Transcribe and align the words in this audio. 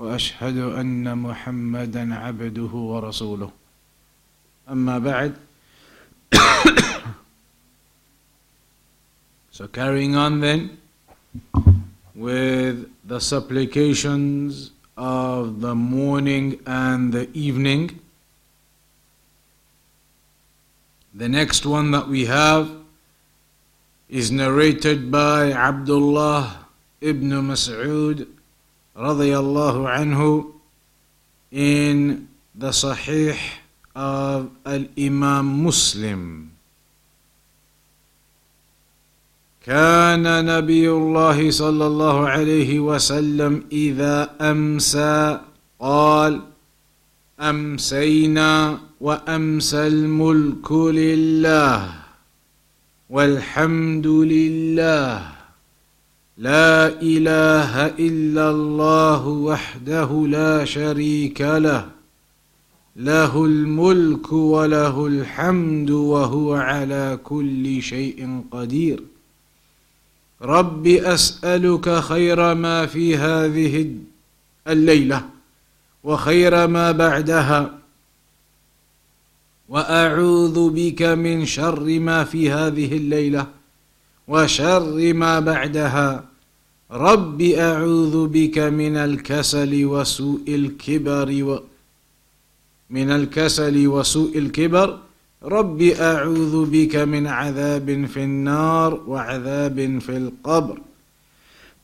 واشهد 0.00 0.58
ان 0.58 1.18
محمدا 1.18 2.14
عبده 2.14 2.72
ورسوله 2.74 3.50
اما 4.70 4.98
بعد 4.98 5.34
so 9.50 9.66
carrying 9.66 10.14
on 10.14 10.40
then 10.40 10.76
with 12.14 12.90
the 13.04 13.18
supplications 13.20 14.70
of 14.96 15.60
the 15.60 15.74
morning 15.74 16.60
and 16.66 17.12
the 17.12 17.28
evening 17.32 17.98
the 21.14 21.28
next 21.28 21.64
one 21.64 21.90
that 21.90 22.06
we 22.08 22.26
have 22.26 22.70
is 24.08 24.30
narrated 24.30 25.10
by 25.10 25.52
Abdullah 25.52 26.66
ibn 27.00 27.30
Mas'ud 27.30 28.26
radiyallahu 29.01 29.89
anhu 29.89 30.53
in 31.49 32.29
the 32.53 32.69
Sahih 32.69 33.33
of 33.97 34.53
Al 34.61 34.85
Imam 34.93 35.65
Muslim. 35.65 36.51
كان 39.61 40.25
نبي 40.25 40.89
الله 40.89 41.51
صلى 41.51 41.85
الله 41.85 42.17
عليه 42.29 42.79
وسلم 42.79 43.69
إذا 43.71 44.33
أمسى 44.41 45.41
قال 45.79 46.41
أمسينا 47.37 48.79
وأمسى 49.01 49.87
الملك 49.87 50.71
لله 50.71 51.93
والحمد 53.09 54.07
لله 54.07 55.40
لا 56.37 56.87
إله 57.01 57.85
إلا 57.87 58.49
الله 58.49 59.27
وحده 59.27 60.27
لا 60.27 60.65
شريك 60.65 61.41
له 61.41 61.89
له 62.95 63.45
الملك 63.45 64.31
وله 64.33 65.07
الحمد 65.07 65.89
وهو 65.89 66.53
على 66.53 67.19
كل 67.23 67.81
شيء 67.81 68.43
قدير. 68.51 69.03
رب 70.41 70.87
أسألك 70.87 71.99
خير 71.99 72.53
ما 72.53 72.85
في 72.85 73.17
هذه 73.17 73.95
الليلة 74.67 75.25
وخير 76.03 76.67
ما 76.67 76.91
بعدها 76.91 77.79
وأعوذ 79.69 80.69
بك 80.69 81.01
من 81.01 81.45
شر 81.45 81.99
ما 81.99 82.23
في 82.23 82.51
هذه 82.51 82.97
الليلة. 82.97 83.60
وشر 84.27 85.13
ما 85.13 85.39
بعدها. 85.39 86.23
رب 86.91 87.41
أعوذ 87.41 88.27
بك 88.27 88.57
من 88.57 88.97
الكسل 88.97 89.85
وسوء 89.85 90.43
الكبر 90.47 91.43
و 91.43 91.63
من 92.89 93.11
الكسل 93.11 93.87
وسوء 93.87 94.37
الكبر. 94.37 94.99
رب 95.43 95.81
أعوذ 95.81 96.65
بك 96.65 96.95
من 96.95 97.27
عذاب 97.27 98.05
في 98.05 98.23
النار 98.23 98.93
وعذاب 99.07 99.99
في 99.99 100.17
القبر. 100.17 100.77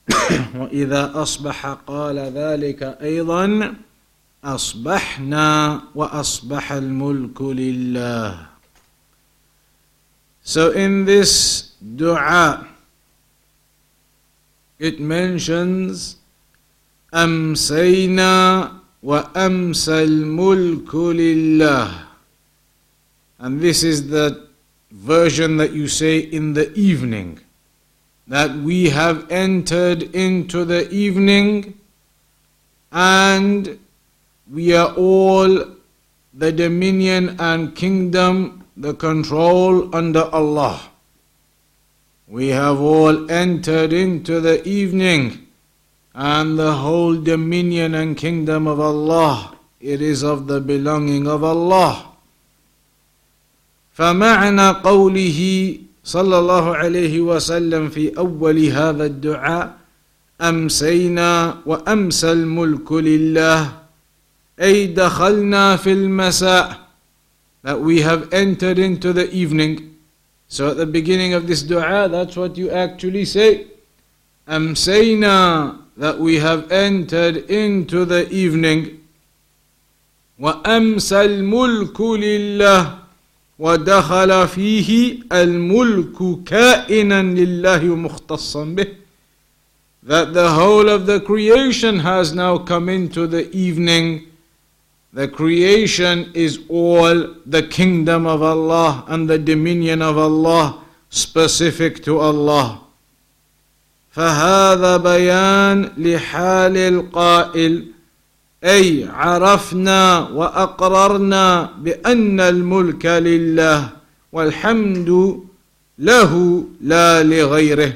وإذا 0.60 1.12
أصبح 1.16 1.66
قال 1.66 2.18
ذلك 2.20 2.84
أيضا 3.02 3.74
أصبحنا 4.44 5.82
وأصبح 5.96 6.72
الملك 6.72 7.42
لله. 7.42 8.48
So 10.44 10.72
in 10.72 11.04
this 11.04 11.67
dua 11.97 12.67
it 14.79 14.99
mentions 15.01 16.17
أمسينا 17.15 18.73
وأمسى 19.03 20.03
الملك 20.03 20.95
لله 20.95 22.07
and 23.39 23.61
this 23.61 23.83
is 23.83 24.09
the 24.09 24.47
version 24.91 25.57
that 25.57 25.73
you 25.73 25.89
say 25.89 26.19
in 26.19 26.55
the 26.55 26.73
evening 26.73 27.39
that 28.29 28.55
we 28.55 28.89
have 28.91 29.31
entered 29.31 30.03
into 30.15 30.65
the 30.65 30.89
evening 30.91 31.75
and 32.93 33.79
we 34.51 34.75
are 34.75 34.95
all 34.95 35.67
the 36.35 36.53
dominion 36.53 37.37
and 37.41 37.75
kingdom, 37.75 38.65
the 38.77 38.95
control 38.95 39.95
under 39.95 40.25
Allah. 40.33 40.81
We 42.29 42.49
have 42.49 42.81
all 42.81 43.31
entered 43.31 43.93
into 43.93 44.41
the 44.41 44.67
evening, 44.67 45.47
and 46.15 46.59
the 46.59 46.73
whole 46.73 47.17
dominion 47.17 47.95
and 47.95 48.17
kingdom 48.17 48.67
of 48.67 48.81
Allah, 48.81 49.57
it 49.81 50.01
is 50.01 50.23
of 50.23 50.47
the 50.47 50.61
belonging 50.61 51.27
of 51.27 51.45
Allah. 51.45 52.09
فمعنى 53.93 54.69
قوله 54.81 55.41
صلى 56.05 56.39
الله 56.39 56.77
عليه 56.77 57.21
وسلم 57.21 57.89
في 57.89 58.17
أول 58.19 58.59
هذا 58.59 59.05
الدعاء 59.05 59.77
أمسينا 60.41 61.59
وأمسى 61.67 62.33
الملك 62.33 62.93
لله 62.93 63.73
أي 64.61 64.87
دخلنا 64.87 65.77
في 65.77 65.93
المساء 65.93 66.83
that 67.63 67.81
we 67.81 68.01
have 68.01 68.33
entered 68.33 68.79
into 68.79 69.13
the 69.13 69.31
evening. 69.31 69.95
So 70.49 70.71
at 70.71 70.77
the 70.77 70.87
beginning 70.87 71.33
of 71.33 71.47
this 71.47 71.63
dua, 71.63 72.09
that's 72.11 72.37
what 72.37 72.57
you 72.59 72.71
actually 72.71 73.25
say. 73.25 73.67
أمسينا 74.49 75.79
that 75.97 76.19
we 76.19 76.37
have 76.37 76.71
entered 76.73 77.37
into 77.51 78.05
the 78.05 78.29
evening. 78.31 79.01
وأمسى 80.39 81.25
الملك 81.25 82.01
لله 82.01 82.99
ودخل 83.59 84.49
فيه 84.49 85.19
الملك 85.33 86.45
كائنا 86.47 87.23
لله 87.23 87.85
مختصا 87.85 88.65
به 88.65 88.87
that 90.03 90.33
the 90.35 90.51
whole 90.51 90.89
of 90.89 91.07
the 91.07 91.21
creation 91.21 92.01
has 92.01 92.35
now 92.35 92.59
come 92.59 92.89
into 92.89 93.27
the 93.29 93.49
evening 93.57 94.27
the 95.18 95.28
creation 95.28 96.30
is 96.36 96.60
all 96.70 97.34
the 97.48 97.64
kingdom 97.64 98.28
of 98.28 98.44
Allah 98.44 99.04
and 99.08 99.28
the 99.28 99.40
dominion 99.40 100.00
of 100.00 100.16
Allah 100.16 100.84
specific 101.10 102.04
to 102.04 102.20
Allah. 102.20 102.82
فهذا 104.14 104.98
بيان 104.98 105.92
لحال 105.98 106.78
القائل 106.78 107.86
أي 108.64 109.08
عرفنا 109.10 110.30
وأقررنا 110.30 111.72
بأن 111.82 112.40
الملك 112.40 113.06
لله 113.06 113.90
والحمد 114.32 115.40
له 116.00 116.64
لا 116.82 117.24
لغيره. 117.24 117.94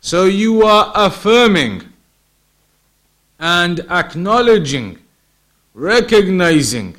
So 0.00 0.24
you 0.24 0.64
are 0.64 0.90
affirming 0.96 1.82
and 3.38 3.86
acknowledging 3.88 4.98
recognizing 5.73 6.95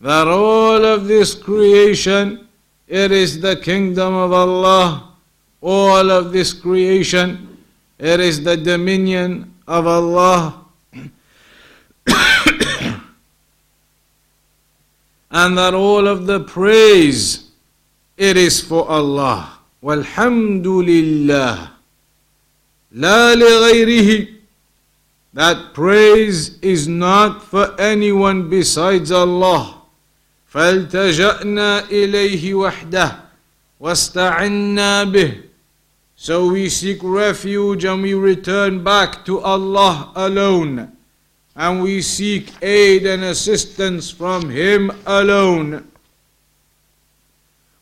that 0.00 0.28
all 0.28 0.84
of 0.84 1.06
this 1.06 1.34
creation 1.34 2.46
it 2.88 3.10
is 3.10 3.40
the 3.40 3.56
kingdom 3.56 4.14
of 4.14 4.32
Allah 4.32 5.12
all 5.60 6.10
of 6.10 6.32
this 6.32 6.52
creation 6.52 7.58
it 7.98 8.20
is 8.20 8.42
the 8.44 8.56
dominion 8.56 9.52
of 9.66 9.86
Allah 9.86 10.64
and 15.30 15.58
that 15.58 15.74
all 15.74 16.06
of 16.06 16.26
the 16.26 16.40
praise 16.40 17.50
it 18.16 18.36
is 18.36 18.60
for 18.60 18.88
Allah 18.88 19.58
walhamdulillah 19.82 21.70
la 22.92 23.34
لغيره 23.34 24.28
that 25.34 25.74
praise 25.74 26.58
is 26.60 26.88
not 26.88 27.42
for 27.42 27.78
anyone 27.80 28.48
besides 28.48 29.10
Allah. 29.12 29.82
فالتجأنا 30.52 31.88
إليه 31.90 32.54
وحده 32.54 33.16
واستعنا 33.80 35.04
به. 35.04 35.42
So 36.16 36.46
we 36.48 36.68
seek 36.70 36.98
refuge 37.02 37.84
and 37.84 38.02
we 38.02 38.14
return 38.14 38.82
back 38.82 39.24
to 39.26 39.40
Allah 39.40 40.12
alone. 40.16 40.96
and 41.56 41.82
we 41.82 42.02
seek 42.02 42.52
aid 42.62 43.06
and 43.06 43.24
assistance 43.24 44.10
from 44.10 44.50
Him 44.50 44.92
alone. 45.06 45.84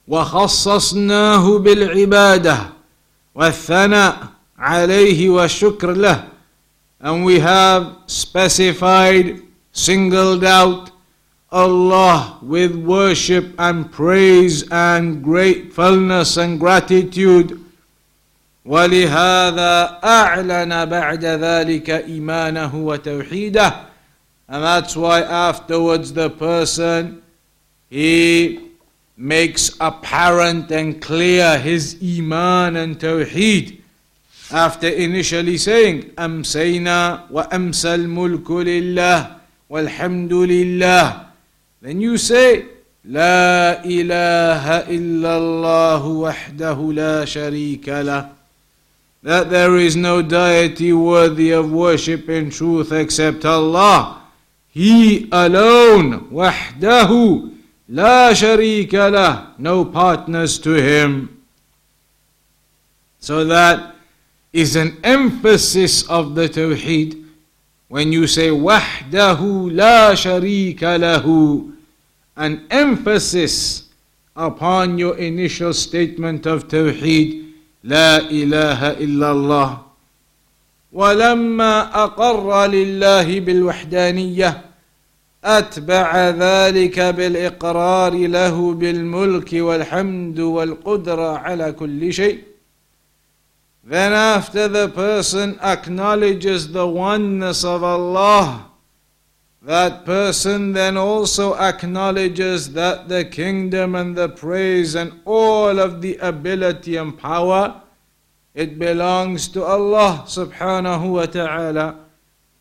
وخصصناه 0.08 1.58
بالعبادة 1.58 2.58
والثناء 3.34 4.28
عليه 4.58 5.28
والشكر 5.30 5.92
له 5.92 6.28
and 7.00 7.24
we 7.24 7.38
have 7.40 7.96
specified, 8.06 9.40
singled 9.72 10.44
out 10.44 10.90
Allah 11.52 12.38
with 12.42 12.74
worship 12.74 13.54
and 13.58 13.90
praise 13.92 14.68
and 14.70 15.22
gratefulness 15.22 16.36
and 16.36 16.58
gratitude 16.58 17.60
ولهذا 18.64 20.00
أعلن 20.04 20.84
بعد 20.84 21.24
ذلك 21.24 21.90
إيمانه 21.90 22.74
وتوحيده 22.74 23.74
and 24.48 24.62
that's 24.62 24.96
why 24.96 25.20
afterwards 25.20 26.12
the 26.12 26.30
person 26.30 27.22
he 27.88 28.70
makes 29.16 29.76
apparent 29.80 30.70
and 30.72 31.00
clear 31.00 31.58
his 31.58 31.96
iman 32.02 32.76
and 32.76 32.98
tawheed 32.98 33.77
after 34.51 34.87
initially 34.87 35.57
saying 35.57 36.11
أمسينا 36.19 37.29
وأمسى 37.31 37.95
الملك 37.95 38.51
لله 38.51 39.35
والحمد 39.69 40.33
لله 40.33 41.25
then 41.81 42.01
you 42.01 42.17
say 42.17 42.63
لا 43.05 43.85
إله 43.85 44.89
إلا 44.89 45.37
الله 45.37 46.05
وحده 46.05 46.93
لا 46.93 47.25
شريك 47.25 47.89
له 47.89 48.39
that 49.21 49.49
there 49.49 49.75
is 49.77 49.95
no 49.95 50.21
deity 50.21 50.93
worthy 50.93 51.51
of 51.51 51.71
worship 51.71 52.29
in 52.29 52.49
truth 52.49 52.91
except 52.91 53.43
Allah. 53.43 54.21
He 54.69 55.27
alone, 55.31 56.29
وحده, 56.31 57.49
لا 57.89 58.33
شريك 58.33 58.93
له, 58.93 59.47
no 59.57 59.83
partners 59.83 60.57
to 60.59 60.73
him. 60.73 61.43
So 63.19 63.43
that 63.45 63.95
is 64.53 64.75
an 64.75 64.97
emphasis 65.03 66.07
of 66.09 66.35
the 66.35 66.49
Tawheed. 66.49 67.25
When 67.87 68.11
you 68.11 68.27
say 68.27 68.49
وحده 68.51 69.69
لا 69.71 70.13
شريك 70.15 70.83
له, 70.83 71.69
an 72.37 72.65
emphasis 72.69 73.83
upon 74.35 74.97
your 74.97 75.17
initial 75.17 75.73
statement 75.73 76.45
of 76.45 76.67
Tawheed 76.67 77.49
لا 77.83 78.17
اله 78.17 78.91
الا 78.91 79.31
الله 79.31 79.77
ولما 80.93 82.03
اقر 82.03 82.67
لله 82.67 83.39
بالوحدانيه 83.39 84.61
اتبع 85.43 86.29
ذلك 86.29 86.99
بالاقرار 86.99 88.13
له 88.13 88.73
بالملك 88.73 89.49
والحمد 89.53 90.39
والقدره 90.39 91.37
على 91.37 91.71
كل 91.71 92.13
شيء 92.13 92.39
Then 93.82 94.12
after 94.12 94.66
the 94.66 94.88
person 94.88 95.58
acknowledges 95.60 96.72
the 96.72 96.86
oneness 96.86 97.64
of 97.64 97.82
Allah 97.82 98.70
that 99.64 100.04
person 100.04 100.72
then 100.72 100.96
also 100.98 101.54
acknowledges 101.56 102.74
that 102.74 103.08
the 103.08 103.24
kingdom 103.24 103.94
and 103.94 104.14
the 104.14 104.28
praise 104.28 104.94
and 104.94 105.10
all 105.24 105.80
of 105.80 106.02
the 106.02 106.16
ability 106.18 106.96
and 106.96 107.18
power 107.18 107.80
it 108.54 108.78
belongs 108.78 109.48
to 109.48 109.64
Allah 109.64 110.24
subhanahu 110.26 111.12
wa 111.12 111.24
ta'ala 111.24 111.98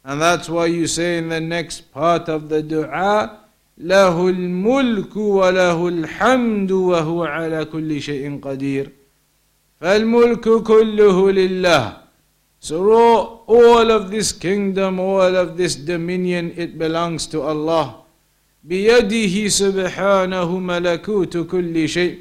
and 0.05 0.21
that's 0.21 0.47
why 0.47 0.65
you 0.67 0.87
say 0.87 1.17
in 1.17 1.27
the 1.27 1.41
next 1.41 1.91
part 1.91 2.29
of 2.29 2.47
the 2.47 2.63
dua 2.63 3.39
له 3.77 4.29
الملك 4.29 5.17
وله 5.17 5.87
الحمد 5.87 6.71
وهو 6.71 7.23
على 7.23 7.65
كل 7.65 8.01
شيء 8.01 8.39
قدير 8.39 8.91
فالملك 9.81 10.63
كله 10.63 11.31
لله 11.31 12.03
So 12.59 13.43
all 13.47 13.91
of 13.91 14.09
this 14.09 14.31
kingdom, 14.31 14.97
all 14.97 15.35
of 15.35 15.57
this 15.57 15.75
dominion, 15.75 16.53
it 16.55 16.77
belongs 16.79 17.27
to 17.27 17.41
Allah. 17.41 17.95
بيده 18.63 19.47
سبحانه 19.47 20.59
ملكوت 20.59 21.37
كل 21.37 21.89
شيء. 21.89 22.17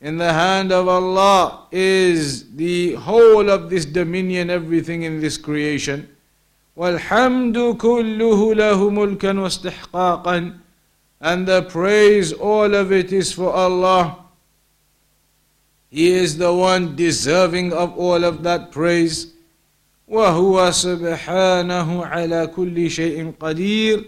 In 0.00 0.18
the 0.18 0.32
hand 0.32 0.72
of 0.72 0.88
Allah 0.88 1.68
is 1.70 2.56
the 2.56 2.94
whole 2.94 3.48
of 3.48 3.70
this 3.70 3.84
dominion, 3.84 4.50
everything 4.50 5.04
in 5.04 5.20
this 5.20 5.38
creation. 5.38 6.08
والحمد 6.76 7.76
كله 7.78 8.54
له 8.54 8.90
ملكا 8.90 9.40
واستحقاقا. 9.40 10.54
And 11.20 11.46
the 11.46 11.62
praise, 11.62 12.32
all 12.32 12.74
of 12.74 12.90
it 12.90 13.12
is 13.12 13.30
for 13.32 13.52
Allah. 13.52 14.16
He 15.90 16.10
is 16.10 16.38
the 16.38 16.54
one 16.54 16.96
deserving 16.96 17.72
of 17.72 17.98
all 17.98 18.24
of 18.24 18.42
that 18.44 18.72
praise. 18.72 19.32
وهو 20.08 20.70
سبحانه 20.70 22.04
على 22.06 22.46
كل 22.56 22.90
شيء 22.90 23.32
قدير 23.40 24.04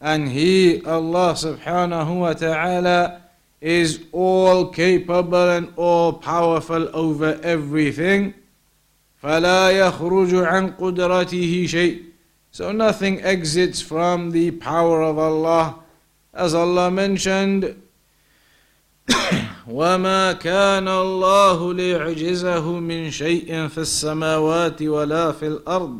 and 0.00 0.28
he 0.28 0.82
Allah 0.84 1.32
subhanahu 1.34 2.20
wa 2.20 2.32
ta'ala 2.34 3.22
is 3.60 4.00
all 4.12 4.68
capable 4.68 5.50
and 5.50 5.72
all 5.76 6.12
powerful 6.12 6.90
over 6.94 7.38
everything 7.42 8.34
فلا 9.22 9.70
يخرج 9.70 10.34
عن 10.34 10.70
قدرته 10.76 11.66
شيء 11.66 12.02
so 12.50 12.72
nothing 12.72 13.22
exits 13.22 13.80
from 13.80 14.32
the 14.32 14.50
power 14.52 15.02
of 15.02 15.18
Allah 15.18 15.76
as 16.34 16.52
Allah 16.54 16.90
mentioned 16.90 17.76
وما 19.69 20.31
كان 20.33 20.87
الله 20.87 21.73
ليعجزه 21.73 22.71
من 22.79 23.11
شيء 23.11 23.67
في 23.67 23.77
السماوات 23.77 24.81
ولا 24.81 25.31
في 25.31 25.47
الأرض 25.47 25.99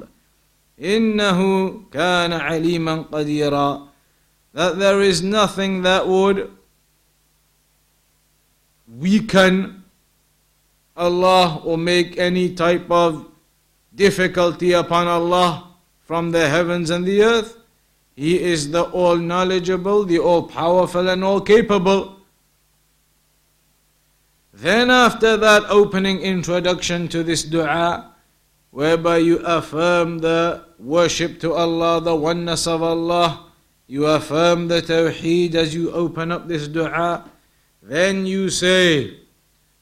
انه 0.80 1.70
كان 1.92 2.34
عليما 2.34 3.02
قديرا 3.12 3.90
that 4.54 4.80
there 4.80 5.02
is 5.02 5.22
nothing 5.22 5.84
that 5.84 6.08
would 6.08 6.50
weaken 8.98 9.84
Allah 10.98 11.62
or 11.64 11.78
make 11.78 12.18
any 12.18 12.54
type 12.56 12.90
of 12.90 13.26
difficulty 13.96 14.74
upon 14.74 15.08
Allah 15.08 15.68
from 16.02 16.32
the 16.32 16.50
heavens 16.50 16.90
and 16.90 17.06
the 17.06 17.22
earth. 17.24 17.58
He 18.16 18.42
is 18.42 18.72
the 18.72 18.84
all 18.84 19.16
knowledgeable, 19.16 20.04
the 20.04 20.20
all 20.20 20.44
powerful, 20.44 21.08
and 21.08 21.24
all 21.24 21.40
capable. 21.40 22.19
Then, 24.59 24.91
after 24.91 25.37
that 25.37 25.65
opening 25.69 26.21
introduction 26.21 27.09
to 27.09 27.23
this 27.23 27.43
dua, 27.43 28.15
whereby 28.71 29.19
you 29.19 29.39
affirm 29.39 30.19
the 30.19 30.65
worship 30.79 31.41
to 31.41 31.55
Allah, 31.55 32.01
the 32.01 32.15
oneness 32.15 32.67
of 32.67 32.83
Allah, 32.83 33.47
you 33.87 34.07
affirm 34.07 34.69
the 34.69 34.81
Tawheed 34.81 35.55
as 35.55 35.75
you 35.75 35.91
open 35.93 36.33
up 36.33 36.49
this 36.49 36.69
dua, 36.69 37.25
then 37.83 38.27
you 38.27 38.49
say, 38.49 39.19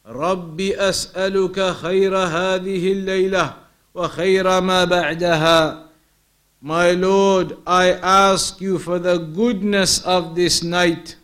ربي 0.07 0.77
أسألك 0.77 1.73
خير 1.73 2.17
هذه 2.17 2.93
الليلة 2.93 3.55
وخير 3.95 4.61
ما 4.61 4.85
بعدها. 4.85 5.89
My 6.61 6.93
Lord, 6.93 7.57
I 7.67 7.93
ask 7.93 8.61
you 8.61 8.79
for 8.79 8.99
the 8.99 9.19
goodness 9.19 10.03
of 10.05 10.35
this 10.35 10.63
night 10.63 11.17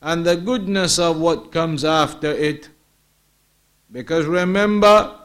and 0.00 0.24
the 0.24 0.36
goodness 0.36 0.98
of 0.98 1.18
what 1.18 1.52
comes 1.52 1.84
after 1.84 2.30
it. 2.30 2.68
Because 3.90 4.26
remember, 4.26 5.20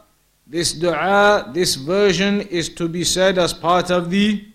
this 0.46 0.74
dua, 0.74 1.50
this 1.54 1.76
version 1.76 2.42
is 2.42 2.70
to 2.70 2.88
be 2.88 3.04
said 3.04 3.38
as 3.38 3.54
part 3.54 3.92
of 3.92 4.10
the 4.10 4.46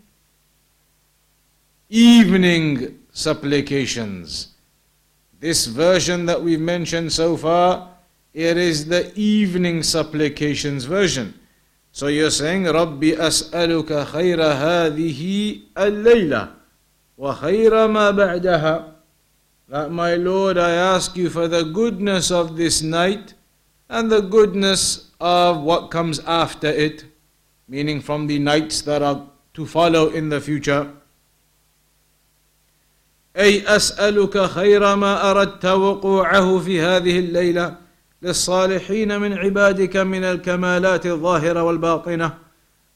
evening 1.89 2.99
supplications. 3.13 4.49
This 5.41 5.67
version 5.67 6.27
that 6.27 6.43
we've 6.43 6.61
mentioned 6.61 7.13
so 7.13 7.37
far, 7.37 7.91
it 8.33 8.57
is 8.57 8.87
the 8.87 9.13
evening 9.15 9.83
supplications 9.83 10.85
version. 10.85 11.35
So 11.93 12.09
you're 12.09 12.31
saying, 12.31 12.65
ربي 12.65 13.17
أسألك 13.17 14.07
خير 14.07 14.43
هذه 14.43 15.61
الليلة 15.77 16.49
وخير 17.19 17.87
ما 17.87 18.11
بعدها. 18.11 18.95
That 19.69 19.93
my 19.93 20.17
Lord, 20.17 20.59
I 20.59 20.73
ask 20.73 21.17
you 21.17 21.31
for 21.31 21.47
the 21.47 21.63
goodness 21.63 22.33
of 22.33 22.57
this 22.57 22.83
night 22.83 23.35
and 23.90 24.12
the 24.12 24.22
goodness 24.22 25.10
of 25.20 25.62
what 25.62 25.90
comes 25.92 26.20
after 26.20 26.68
it, 26.68 27.06
meaning 27.68 28.02
from 28.02 28.28
the 28.28 28.40
nights 28.40 28.82
that 28.84 29.02
are 29.02 29.28
to 29.54 29.66
follow 29.66 30.10
in 30.10 30.30
the 30.30 30.40
future. 30.40 30.94
أي 33.38 33.64
أسألك 33.68 34.46
خير 34.46 34.96
ما 34.96 35.32
أردت 35.32 35.66
وقوعه 35.66 36.60
في 36.60 36.82
هذه 36.82 37.20
الليلة 37.20 37.76
للصالحين 38.22 39.20
من 39.22 39.34
عبادك 39.34 39.98
من 39.98 40.24
الكمالات 40.24 41.06
الظاهرة 41.06 41.64
والباطنة 41.64 42.38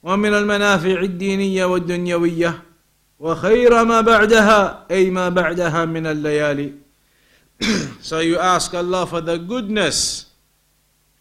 ومن 0.04 0.34
المنافع 0.34 1.02
الدينية 1.02 1.66
والدنيوية 1.66 2.64
وخير 3.20 3.84
ما 3.84 4.02
بعدها 4.02 4.86
أي 4.92 5.10
ما 5.10 5.30
بعدها 5.30 5.86
من 5.86 6.08
الليالي 6.08 6.74
So 8.10 8.20
you 8.20 8.38
ask 8.40 8.74
Allah 8.74 9.06
for 9.08 9.22
the 9.22 9.38
goodness 9.38 10.26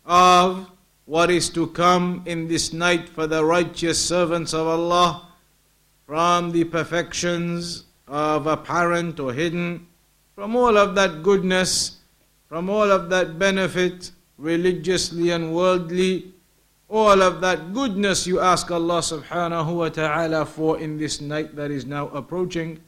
of 0.04 0.70
what 1.04 1.30
is 1.30 1.50
to 1.50 1.66
come 1.68 2.22
in 2.26 2.48
this 2.48 2.72
night 2.72 3.08
for 3.08 3.26
the 3.26 3.44
righteous 3.44 3.98
servants 3.98 4.52
of 4.54 4.66
Allah 4.66 5.28
from 6.06 6.52
the 6.52 6.64
perfections 6.64 7.84
of 8.06 8.46
apparent 8.46 9.18
or 9.18 9.32
hidden, 9.32 9.86
from 10.34 10.54
all 10.54 10.76
of 10.76 10.94
that 10.94 11.22
goodness, 11.22 11.98
from 12.48 12.68
all 12.68 12.90
of 12.90 13.08
that 13.08 13.38
benefit, 13.38 14.10
religiously 14.36 15.30
and 15.30 15.54
worldly, 15.54 16.32
all 16.88 17.22
of 17.22 17.40
that 17.40 17.72
goodness 17.72 18.26
you 18.26 18.40
ask 18.40 18.70
Allah 18.70 18.98
subhanahu 18.98 19.76
wa 19.76 19.88
ta'ala 19.88 20.44
for 20.44 20.78
in 20.78 20.98
this 20.98 21.22
night 21.22 21.56
that 21.56 21.70
is 21.70 21.86
now 21.86 22.08
approaching, 22.08 22.80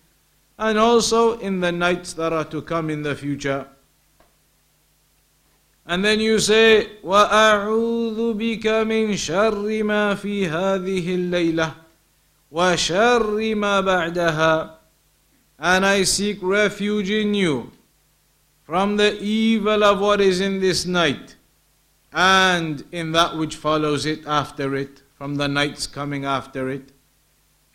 and 0.59 0.79
also 0.79 1.39
in 1.39 1.61
the 1.61 1.73
nights 1.73 2.13
that 2.13 2.33
are 2.33 2.45
to 2.45 2.61
come 2.61 2.91
in 2.91 3.03
the 3.03 3.15
future. 3.15 3.67
And 5.86 6.06
then 6.06 6.20
you 6.20 6.40
say, 6.40 6.88
وَأَعُوذُ 7.04 8.38
بِكَ 8.38 8.66
مِنْ 8.86 9.18
شَرِّ 9.18 9.84
مَا 9.84 10.16
فِي 10.16 10.48
هَذِهِ 10.48 11.32
اللَّيْلَةِ 11.32 11.74
وَشَرِّ 12.52 13.56
مَا 13.56 13.82
بَعْدَهَا 13.82 14.72
And 15.58 15.86
I 15.86 16.04
seek 16.04 16.38
refuge 16.42 17.10
in 17.10 17.34
you 17.34 17.72
from 18.64 18.98
the 18.98 19.20
evil 19.20 19.84
of 19.84 20.00
what 20.00 20.22
is 20.22 20.40
in 20.40 20.60
this 20.60 20.86
night 20.86 21.36
and 22.14 22.84
in 22.92 23.12
that 23.12 23.36
which 23.38 23.56
follows 23.56 24.06
it 24.06 24.26
after 24.26 24.76
it, 24.76 25.02
from 25.18 25.36
the 25.36 25.48
nights 25.48 25.88
coming 25.88 26.26
after 26.26 26.70
it. 26.70 26.92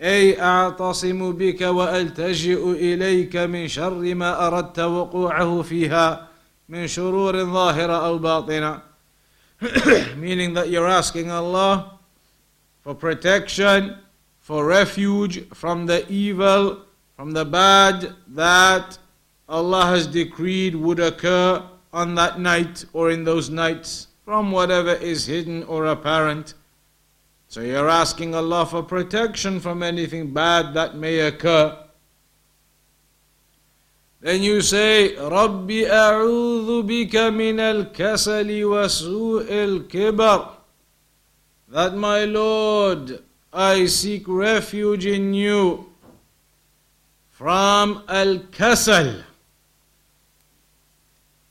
أي 0.00 0.40
أعتصم 0.40 1.32
بك 1.32 1.60
وألتجئ 1.60 2.72
إليك 2.72 3.36
من 3.36 3.68
شر 3.68 4.14
ما 4.14 4.46
أردت 4.46 4.78
وقوعه 4.78 5.62
فيها 5.62 6.27
min 6.69 6.85
shururin 6.85 7.51
zahira 7.51 7.99
aw 8.07 8.17
batina. 8.19 8.81
Meaning 10.15 10.53
that 10.53 10.69
you're 10.69 10.87
asking 10.87 11.31
Allah 11.31 11.99
for 12.81 12.93
protection, 12.93 13.97
for 14.39 14.65
refuge 14.65 15.49
from 15.49 15.87
the 15.87 16.07
evil, 16.09 16.85
from 17.17 17.31
the 17.31 17.43
bad 17.43 18.13
that 18.27 18.97
Allah 19.49 19.87
has 19.87 20.05
decreed 20.07 20.75
would 20.75 20.99
occur 20.99 21.61
on 21.91 22.15
that 22.15 22.39
night 22.39 22.85
or 22.93 23.09
in 23.09 23.23
those 23.23 23.49
nights, 23.49 24.07
from 24.23 24.51
whatever 24.51 24.93
is 24.93 25.25
hidden 25.25 25.63
or 25.63 25.87
apparent. 25.87 26.53
So 27.47 27.61
you're 27.61 27.89
asking 27.89 28.35
Allah 28.35 28.67
for 28.67 28.83
protection 28.83 29.59
from 29.59 29.81
anything 29.81 30.31
bad 30.31 30.75
that 30.75 30.95
may 30.95 31.19
occur. 31.21 31.75
Then 34.21 34.43
you 34.43 34.61
say, 34.61 35.15
Rabbi 35.15 35.85
a'udhu 35.87 36.83
bika 36.83 37.33
min 37.33 37.59
al-kasali 37.59 38.69
wa 38.69 38.87
su'il 38.87 39.87
kibar. 39.87 40.57
That 41.69 41.95
my 41.95 42.25
Lord, 42.25 43.23
I 43.53 43.85
seek 43.85 44.23
refuge 44.27 45.05
in 45.05 45.33
you 45.33 45.89
from 47.29 48.03
al-kasal. 48.09 49.23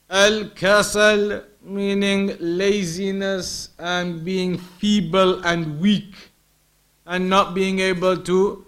Al-kasal 0.09 1.43
meaning 1.63 2.35
laziness 2.39 3.69
and 3.79 4.23
being 4.23 4.57
feeble 4.57 5.43
and 5.43 5.79
weak 5.79 6.13
and 7.05 7.29
not 7.29 7.53
being 7.53 7.79
able 7.79 8.17
to 8.17 8.65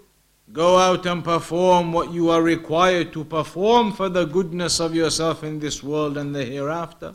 Go 0.52 0.76
out 0.76 1.06
and 1.06 1.24
perform 1.24 1.92
what 1.92 2.12
you 2.12 2.28
are 2.28 2.42
required 2.42 3.12
to 3.14 3.24
perform 3.24 3.92
for 3.92 4.10
the 4.10 4.26
goodness 4.26 4.80
of 4.80 4.94
yourself 4.94 5.42
in 5.42 5.58
this 5.58 5.82
world 5.82 6.18
and 6.18 6.34
the 6.34 6.44
hereafter. 6.44 7.14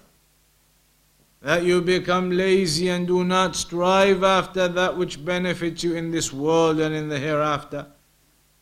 That 1.41 1.63
you 1.63 1.81
become 1.81 2.31
lazy 2.31 2.89
and 2.89 3.05
do 3.05 3.23
not 3.23 3.55
strive 3.55 4.23
after 4.23 4.67
that 4.67 4.97
which 4.97 5.23
benefits 5.23 5.83
you 5.83 5.95
in 5.95 6.09
this 6.09 6.33
world 6.33 6.79
and 6.79 6.95
in 6.95 7.09
the 7.09 7.19
hereafter. 7.19 7.85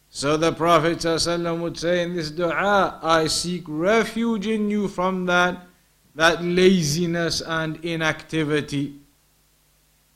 So 0.10 0.36
the 0.36 0.52
Prophet 0.52 0.98
ﷺ 0.98 1.62
would 1.62 1.78
say 1.78 2.04
in 2.04 2.16
this 2.16 2.32
dua, 2.32 3.00
I 3.02 3.28
seek 3.28 3.64
refuge 3.68 4.48
in 4.48 4.70
you 4.70 4.90
from 4.90 5.26
that, 5.28 5.68
that 6.16 6.44
laziness 6.44 7.42
and 7.42 7.84
inactivity. 7.84 9.00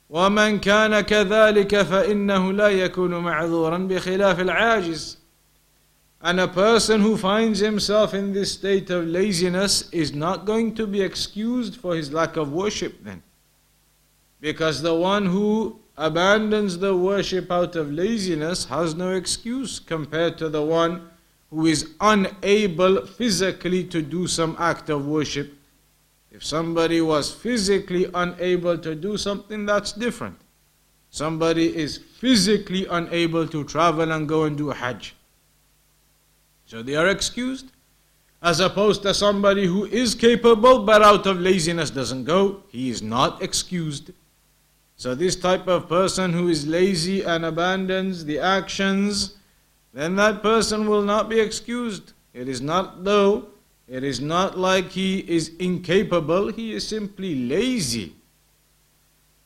ومن 0.09 0.59
كان 0.59 1.01
كذلك 1.01 1.81
فإنه 1.81 2.53
لا 2.53 2.67
يكون 2.67 3.15
معذورا 3.15 3.77
بخلاف 3.77 4.39
العاجز 4.39 5.17
And 6.21 6.39
a 6.39 6.47
person 6.47 7.01
who 7.01 7.17
finds 7.17 7.59
himself 7.59 8.13
in 8.13 8.33
this 8.33 8.53
state 8.53 8.89
of 8.89 9.05
laziness 9.05 9.87
is 9.91 10.11
not 10.11 10.45
going 10.45 10.73
to 10.73 10.87
be 10.87 11.01
excused 11.01 11.75
for 11.75 11.95
his 11.95 12.11
lack 12.11 12.35
of 12.35 12.51
worship 12.51 13.03
then. 13.03 13.21
Because 14.41 14.81
the 14.81 14.95
one 14.95 15.27
who 15.27 15.79
abandons 15.97 16.79
the 16.79 16.95
worship 16.95 17.51
out 17.51 17.75
of 17.75 17.91
laziness 17.91 18.65
has 18.65 18.95
no 18.95 19.11
excuse 19.11 19.79
compared 19.79 20.37
to 20.39 20.49
the 20.49 20.63
one 20.63 21.09
who 21.51 21.67
is 21.67 21.91
unable 22.01 23.05
physically 23.05 23.83
to 23.83 24.01
do 24.01 24.25
some 24.25 24.55
act 24.57 24.89
of 24.89 25.05
worship 25.05 25.53
if 26.30 26.44
somebody 26.44 27.00
was 27.00 27.32
physically 27.32 28.06
unable 28.14 28.78
to 28.78 28.94
do 28.94 29.16
something, 29.16 29.66
that's 29.66 29.92
different. 29.92 30.38
Somebody 31.10 31.76
is 31.76 31.98
physically 31.98 32.86
unable 32.86 33.48
to 33.48 33.64
travel 33.64 34.12
and 34.12 34.28
go 34.28 34.44
and 34.44 34.56
do 34.56 34.70
a 34.70 34.74
Hajj. 34.74 35.16
So 36.66 36.82
they 36.82 36.94
are 36.94 37.08
excused. 37.08 37.72
As 38.42 38.60
opposed 38.60 39.02
to 39.02 39.12
somebody 39.12 39.66
who 39.66 39.84
is 39.84 40.14
capable 40.14 40.84
but 40.84 41.02
out 41.02 41.26
of 41.26 41.40
laziness 41.40 41.90
doesn't 41.90 42.24
go, 42.24 42.62
he 42.68 42.88
is 42.88 43.02
not 43.02 43.42
excused. 43.42 44.12
So, 44.96 45.14
this 45.14 45.34
type 45.34 45.66
of 45.66 45.88
person 45.88 46.32
who 46.32 46.48
is 46.48 46.66
lazy 46.66 47.22
and 47.22 47.44
abandons 47.44 48.24
the 48.24 48.38
actions, 48.38 49.34
then 49.92 50.14
that 50.16 50.42
person 50.42 50.88
will 50.88 51.02
not 51.02 51.28
be 51.28 51.40
excused. 51.40 52.12
It 52.32 52.48
is 52.48 52.60
not 52.60 53.02
though 53.02 53.48
it 53.89 54.03
is 54.03 54.19
not 54.19 54.57
like 54.57 54.91
he 54.91 55.19
is 55.19 55.51
incapable, 55.59 56.51
he 56.51 56.73
is 56.73 56.87
simply 56.87 57.35
lazy. 57.47 58.13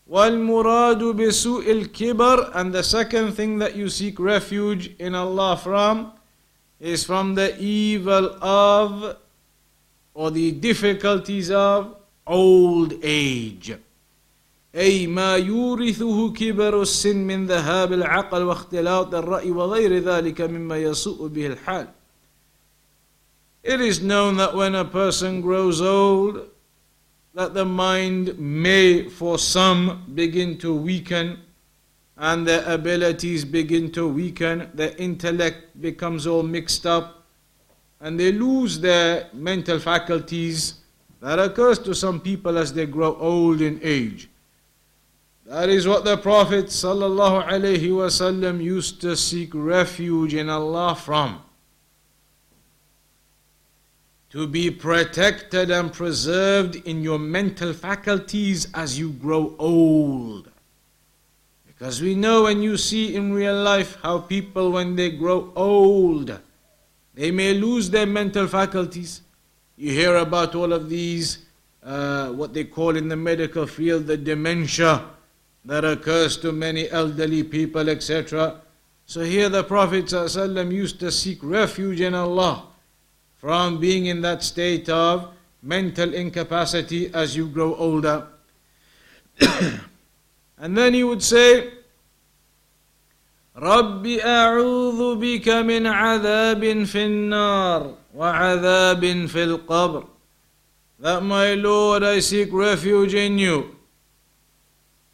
وَالْمُرَادُ 0.10 1.02
بِسُوءِ 1.14 1.66
الْكِبَرِ 1.66 2.52
And 2.56 2.74
the 2.74 2.84
second 2.84 3.34
thing 3.34 3.60
that 3.60 3.76
you 3.76 3.90
seek 3.90 4.20
refuge 4.20 4.96
in 4.98 5.14
Allah 5.14 5.58
from 5.58 6.14
is 6.80 7.04
from 7.04 7.36
the 7.36 7.56
evil 7.60 8.38
of 8.42 9.18
or 10.14 10.32
the 10.32 10.52
difficulties 10.54 11.52
of 11.52 11.96
old 12.26 12.94
age. 13.04 13.78
أي 14.76 15.08
ما 15.08 15.36
يورثه 15.36 16.34
كبر 16.34 16.82
السن 16.82 17.16
من 17.18 17.48
ذهاب 17.48 17.94
العقل 17.94 18.44
واختلاط 18.44 19.16
الرأي 19.16 19.52
وغير 19.52 19.98
ذلك 19.98 20.42
مما 20.42 20.78
يسوء 20.78 21.28
به 21.28 21.48
الحال. 21.48 21.88
It 23.65 23.81
is 23.81 24.03
known 24.03 24.37
that 24.37 24.55
when 24.55 24.75
a 24.75 24.85
person 24.85 25.41
grows 25.41 25.81
old, 25.81 26.51
that 27.33 27.55
the 27.55 27.65
mind 27.65 28.39
may, 28.39 29.09
for 29.09 29.39
some, 29.39 30.05
begin 30.15 30.59
to 30.59 30.75
weaken 30.75 31.41
and 32.17 32.47
their 32.47 32.63
abilities 32.71 33.45
begin 33.45 33.91
to 33.93 34.07
weaken, 34.07 34.71
their 34.75 34.95
intellect 34.99 35.81
becomes 35.81 36.27
all 36.27 36.43
mixed 36.43 36.87
up, 36.87 37.25
and 38.01 38.21
they 38.21 38.33
lose 38.33 38.79
their 38.81 39.29
mental 39.33 39.81
faculties. 39.81 40.75
That 41.21 41.39
occurs 41.39 41.79
to 41.81 41.95
some 41.95 42.21
people 42.21 42.59
as 42.59 42.73
they 42.73 42.87
grow 42.87 43.17
old 43.17 43.63
in 43.63 43.81
age. 43.83 44.29
That 45.47 45.71
is 45.71 45.89
what 45.89 46.05
the 46.05 46.19
Prophet 46.19 46.67
ﷺ 46.67 48.63
used 48.63 49.01
to 49.01 49.17
seek 49.17 49.51
refuge 49.55 50.35
in 50.35 50.51
Allah 50.51 50.95
from 50.95 51.41
to 54.35 54.49
be 54.49 54.69
protected 54.69 55.71
and 55.71 55.93
preserved 55.93 56.75
in 56.87 57.05
your 57.05 57.21
mental 57.21 57.73
faculties 57.73 58.67
as 58.75 58.99
you 58.99 59.11
grow 59.11 59.55
old. 59.61 60.51
Because 61.65 62.03
we 62.03 62.17
know 62.17 62.47
and 62.47 62.61
you 62.61 62.77
see 62.77 63.15
in 63.15 63.33
real 63.33 63.63
life 63.63 63.97
how 64.03 64.19
people, 64.19 64.73
when 64.73 64.97
they 64.97 65.11
grow 65.11 65.53
old, 65.55 66.37
they 67.15 67.31
may 67.31 67.55
lose 67.55 67.89
their 67.91 68.07
mental 68.07 68.49
faculties. 68.49 69.21
You 69.77 69.93
hear 69.93 70.17
about 70.17 70.57
all 70.57 70.73
of 70.73 70.89
these, 70.89 71.47
uh, 71.85 72.31
what 72.31 72.53
they 72.53 72.65
call 72.65 72.97
in 72.97 73.07
the 73.07 73.17
medical 73.17 73.69
field, 73.69 74.09
the 74.09 74.17
dementia 74.17 75.05
that 75.65 75.85
occurs 75.85 76.39
to 76.39 76.51
many 76.51 76.91
elderly 76.91 77.45
people, 77.45 77.89
etc. 77.89 78.61
So 79.07 79.21
here 79.21 79.49
the 79.49 79.63
Prophet 79.63 80.07
ﷺ 80.07 80.73
used 80.73 80.99
to 80.99 81.13
seek 81.13 81.39
refuge 81.41 82.01
in 82.01 82.17
Allah 82.17 82.74
from 83.44 83.80
being 83.80 84.08
in 84.08 84.22
that 84.22 84.44
state 84.44 84.90
of 84.90 85.34
mental 85.62 86.14
incapacity 86.14 87.14
as 87.14 87.36
you 87.36 87.48
grow 87.48 87.76
older. 87.76 88.28
and 90.58 90.78
then 90.78 90.94
he 90.94 91.04
would 91.04 91.24
say, 91.24 91.72
رب 93.56 94.06
أعوذ 94.08 95.16
بك 95.16 95.50
من 95.50 95.88
عذاب 95.88 96.84
في 96.86 97.06
النار 97.06 97.94
وعذاب 98.16 99.28
في 99.28 99.44
القبر 99.44 100.06
That 101.00 101.24
my 101.24 101.54
Lord 101.54 102.04
I 102.04 102.20
seek 102.20 102.50
refuge 102.52 103.14
in 103.14 103.38
you 103.38 103.76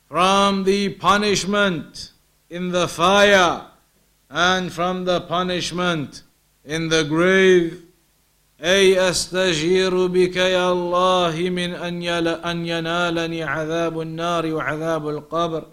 from 0.10 0.64
the 0.64 0.90
punishment 0.90 2.12
in 2.50 2.72
the 2.72 2.88
fire 2.88 3.68
and 4.30 4.72
from 4.72 5.06
the 5.06 5.22
punishment 5.22 6.24
in 6.64 6.90
the 6.90 7.04
grave 7.04 7.84
أي 8.62 9.10
أستجير 9.10 10.08
بك 10.08 10.36
يا 10.36 10.72
الله 10.72 11.50
من 11.50 11.74
أن 12.46 12.66
ينالني 12.66 13.44
عذاب 13.44 14.02
النار 14.02 14.54
وعذاب 14.54 15.10
القبر 15.10 15.64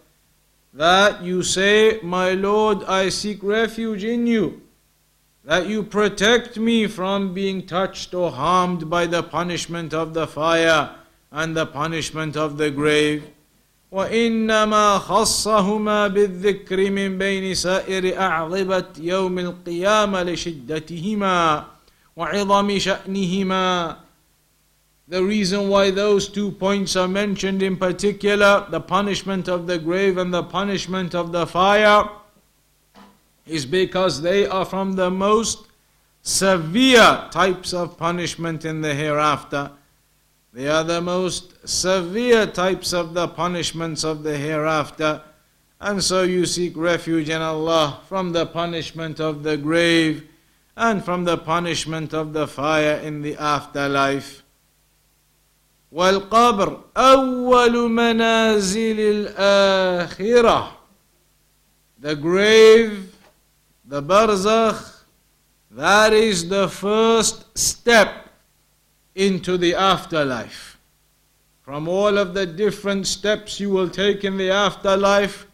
that 0.75 1.23
you 1.23 1.43
say, 1.43 2.01
My 2.03 2.33
Lord, 2.33 2.85
I 2.85 3.11
seek 3.11 3.43
refuge 3.43 4.05
in 4.05 4.27
you, 4.27 4.63
that 5.45 5.67
you 5.67 5.83
protect 5.83 6.59
me 6.59 6.87
from 6.87 7.35
being 7.35 7.67
touched 7.67 8.15
or 8.15 8.33
harmed 8.33 8.89
by 8.89 9.07
the 9.07 9.23
punishment 9.23 9.93
of 9.93 10.15
the 10.15 10.27
fire 10.27 10.91
and 11.31 11.55
the 11.57 11.67
punishment 11.67 12.37
of 12.37 12.57
the 12.57 12.71
grave. 12.71 13.23
وإنما 13.93 14.99
خصهما 14.99 16.09
بالذكر 16.09 16.91
من 16.91 17.19
بين 17.19 17.55
سائر 17.55 18.21
أعظبة 18.21 18.85
يوم 18.99 19.39
القيامة 19.39 20.23
لشدتهما 20.23 21.65
وعظم 22.17 22.79
شأنهما 22.79 23.97
the 25.09 25.23
reason 25.23 25.69
why 25.69 25.91
those 25.91 26.29
two 26.29 26.53
points 26.53 26.97
are 26.97 27.07
mentioned 27.07 27.63
in 27.63 27.77
particular, 27.77 28.67
the 28.71 28.81
punishment 28.81 29.47
of 29.47 29.67
the 29.67 29.79
grave 29.79 30.17
and 30.17 30.33
the 30.33 30.45
punishment 30.45 31.15
of 31.15 31.33
the 31.33 31.47
fire, 31.47 32.09
is 33.47 33.67
because 33.67 34.23
they 34.23 34.47
are 34.47 34.65
from 34.65 34.95
the 34.95 35.11
most 35.11 35.67
severe 36.23 37.29
types 37.31 37.75
of 37.75 37.99
punishment 37.99 38.65
in 38.65 38.81
the 38.81 38.95
hereafter. 38.95 39.73
They 40.53 40.69
are 40.69 40.85
the 40.85 41.03
most 41.03 41.69
severe 41.69 42.47
types 42.47 42.95
of 42.95 43.13
the 43.13 43.29
punishments 43.29 44.05
of 44.05 44.23
the 44.23 44.39
hereafter. 44.39 45.21
And 45.81 46.03
so 46.03 46.23
you 46.23 46.47
seek 46.47 46.77
refuge 46.77 47.29
in 47.29 47.43
Allah 47.43 48.01
from 48.09 48.33
the 48.33 48.47
punishment 48.47 49.21
of 49.21 49.43
the 49.43 49.57
grave 49.57 50.29
and 50.77 51.05
from 51.05 51.25
the 51.25 51.37
punishment 51.37 52.15
of 52.15 52.33
the 52.33 52.47
fire 52.47 52.97
in 52.97 53.23
the 53.23 53.37
afterlife. 53.37 54.43
والقبر 55.93 56.81
أول 56.97 57.91
منازل 57.91 59.01
الآخرة 59.01 60.73
The 62.01 62.17
grave, 62.17 63.15
the 63.85 64.03
barzakh, 64.03 65.05
that 65.71 66.13
is 66.13 66.49
the 66.49 66.69
first 66.69 67.57
step 67.57 68.29
into 69.15 69.57
the 69.57 69.75
afterlife. 69.75 70.79
From 71.61 71.89
all 71.89 72.19
of 72.19 72.35
the 72.35 72.45
different 72.45 73.07
steps 73.07 73.61
you 73.61 73.71
will 73.71 73.89
take 73.89 74.25
in 74.25 74.37
the 74.37 74.51
afterlife, 74.51 75.46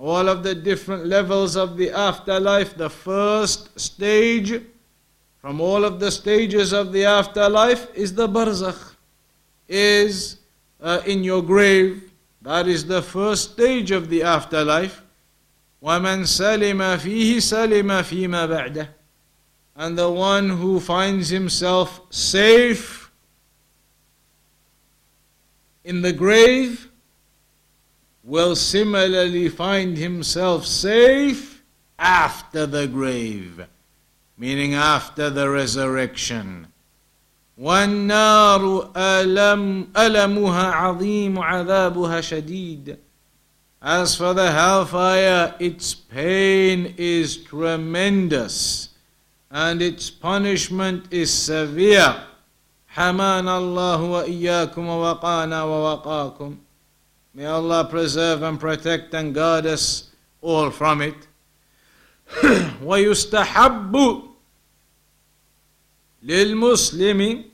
all 0.00 0.28
of 0.28 0.42
the 0.42 0.54
different 0.54 1.06
levels 1.06 1.56
of 1.56 1.76
the 1.76 1.90
afterlife, 1.90 2.76
the 2.76 2.90
first 2.90 3.78
stage 3.78 4.62
from 5.40 5.60
all 5.60 5.84
of 5.84 6.00
the 6.00 6.10
stages 6.10 6.72
of 6.72 6.92
the 6.92 7.04
afterlife 7.04 7.88
is 7.94 8.14
the 8.14 8.28
barzakh 8.28 8.94
is 9.68 10.38
uh, 10.80 11.00
in 11.06 11.24
your 11.24 11.42
grave. 11.42 12.10
That 12.42 12.68
is 12.68 12.86
the 12.86 13.02
first 13.02 13.52
stage 13.52 13.90
of 13.90 14.08
the 14.08 14.22
afterlife. 14.22 15.02
وَمَنْ 15.82 16.22
سَلِمَ 16.26 16.98
فِيهِ 16.98 17.36
سَلِمَ 17.36 18.02
فِيمَا 18.02 18.48
بَعْدَهُ 18.48 18.88
And 19.76 19.96
the 19.96 20.10
one 20.10 20.50
who 20.50 20.80
finds 20.80 21.28
himself 21.28 22.00
safe 22.10 23.10
in 25.84 26.02
the 26.02 26.12
grave 26.12 26.89
will 28.30 28.56
similarly 28.56 29.48
find 29.48 29.96
himself 29.96 30.66
safe 30.66 31.62
after 31.98 32.66
the 32.66 32.86
grave, 32.86 33.66
meaning 34.36 34.74
after 34.74 35.30
the 35.30 35.48
resurrection. 35.48 36.66
والنار 37.58 38.90
ألم 38.96 39.88
ألمها 39.96 40.72
عظيم 40.72 41.38
عذابها 41.38 42.20
شديد 42.20 42.98
As 43.80 44.16
for 44.16 44.34
the 44.34 44.50
hellfire, 44.50 45.54
its 45.60 45.94
pain 45.94 46.94
is 46.96 47.36
tremendous 47.36 48.88
and 49.50 49.80
its 49.80 50.10
punishment 50.10 51.06
is 51.10 51.32
severe. 51.32 52.16
حمانا 52.96 53.58
الله 53.58 54.02
وإياكم 54.02 54.86
ووقانا 54.86 55.62
ووقاكم. 55.62 56.56
May 57.34 57.46
Allah 57.46 57.84
preserve 57.84 58.42
and 58.42 58.58
protect 58.58 59.12
and 59.14 59.34
guard 59.34 59.66
us 59.66 60.10
all 60.40 60.70
from 60.70 61.02
it. 61.02 61.28
ويستحب 62.82 64.22
للمسلم 66.22 67.44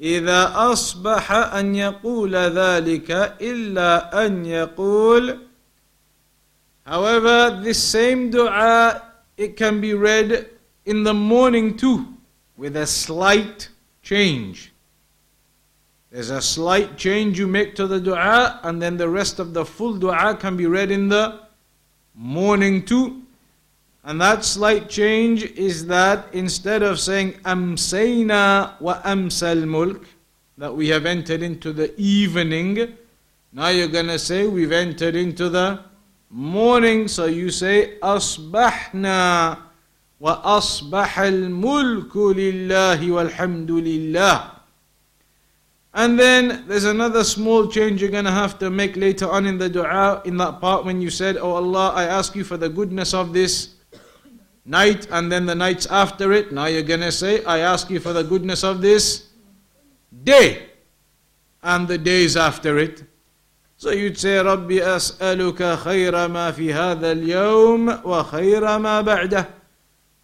إذا 0.00 0.52
أصبح 0.72 1.32
أن 1.32 1.74
يقول 1.74 2.36
ذلك 2.36 3.10
إلا 3.40 4.26
أن 4.26 4.46
يقول 4.46 5.38
However, 6.84 7.60
this 7.62 7.80
same 7.80 8.30
dua, 8.30 9.02
it 9.36 9.56
can 9.56 9.80
be 9.80 9.94
read 9.94 10.50
in 10.84 11.04
the 11.04 11.14
morning 11.14 11.76
too, 11.76 12.16
with 12.56 12.76
a 12.76 12.86
slight 12.86 13.68
change. 14.02 14.72
There's 16.09 16.29
a 16.29 16.41
slight 16.41 16.97
change 16.97 17.37
you 17.37 17.47
make 17.47 17.75
to 17.75 17.87
the 17.87 17.99
dua, 17.99 18.61
and 18.63 18.81
then 18.81 18.97
the 18.97 19.09
rest 19.09 19.39
of 19.39 19.53
the 19.53 19.65
full 19.65 19.97
dua 19.97 20.35
can 20.39 20.55
be 20.55 20.65
read 20.65 20.89
in 20.89 21.09
the 21.09 21.41
morning 22.15 22.85
too. 22.85 23.23
And 24.03 24.21
that 24.21 24.45
slight 24.45 24.87
change 24.87 25.43
is 25.43 25.85
that 25.87 26.27
instead 26.31 26.81
of 26.81 26.99
saying 26.99 27.33
Amsayna 27.43 28.79
wa 28.79 29.01
Amsal 29.01 29.67
Mulk, 29.67 30.05
that 30.57 30.73
we 30.73 30.87
have 30.87 31.05
entered 31.05 31.43
into 31.43 31.73
the 31.73 31.93
evening, 31.99 32.95
now 33.51 33.67
you're 33.67 33.89
to 33.89 34.17
say 34.17 34.47
we've 34.47 34.71
entered 34.71 35.15
into 35.15 35.49
the 35.49 35.81
morning. 36.29 37.07
So 37.07 37.25
you 37.25 37.49
say 37.51 37.97
Asbahna 38.01 39.59
wa 40.19 40.41
asbah 40.41 41.17
al 41.17 41.49
mulku 41.51 42.33
lillahi 42.33 43.09
walhamdulillah. 43.09 44.56
And 45.96 46.18
then 46.18 46.64
there's 46.66 46.84
another 46.84 47.22
small 47.22 47.66
change 47.68 48.00
you're 48.00 48.10
going 48.10 48.24
to 48.24 48.30
have 48.30 48.58
to 48.60 48.70
make 48.70 48.96
later 48.96 49.30
on 49.30 49.46
in 49.46 49.58
the 49.58 49.68
dua, 49.68 50.22
in 50.24 50.38
that 50.38 50.60
part 50.60 50.84
when 50.86 51.02
you 51.02 51.10
said, 51.10 51.36
Oh 51.36 51.52
Allah, 51.52 51.92
I 51.94 52.04
ask 52.04 52.34
you 52.34 52.44
for 52.44 52.56
the 52.56 52.70
goodness 52.70 53.12
of 53.12 53.34
this 53.34 53.74
night 54.64 55.06
and 55.10 55.30
then 55.30 55.44
the 55.44 55.54
nights 55.54 55.86
after 55.86 56.32
it. 56.32 56.50
Now 56.52 56.66
you're 56.66 56.82
going 56.82 57.00
to 57.00 57.12
say, 57.12 57.44
I 57.44 57.58
ask 57.58 57.90
you 57.90 58.00
for 58.00 58.14
the 58.14 58.22
goodness 58.24 58.64
of 58.64 58.80
this 58.80 59.28
day 60.24 60.70
and 61.62 61.86
the 61.86 61.98
days 61.98 62.36
after 62.36 62.78
it. 62.78 63.04
So 63.76 63.90
you'd 63.90 64.16
say, 64.16 64.38
ربي 64.38 64.80
أسألك 64.80 65.78
خير 65.78 66.28
ما 66.28 66.52
في 66.52 66.72
هذا 66.72 67.12
اليوم 67.12 68.04
وخير 68.04 68.78
ما 68.78 69.02
بعده. 69.02 69.46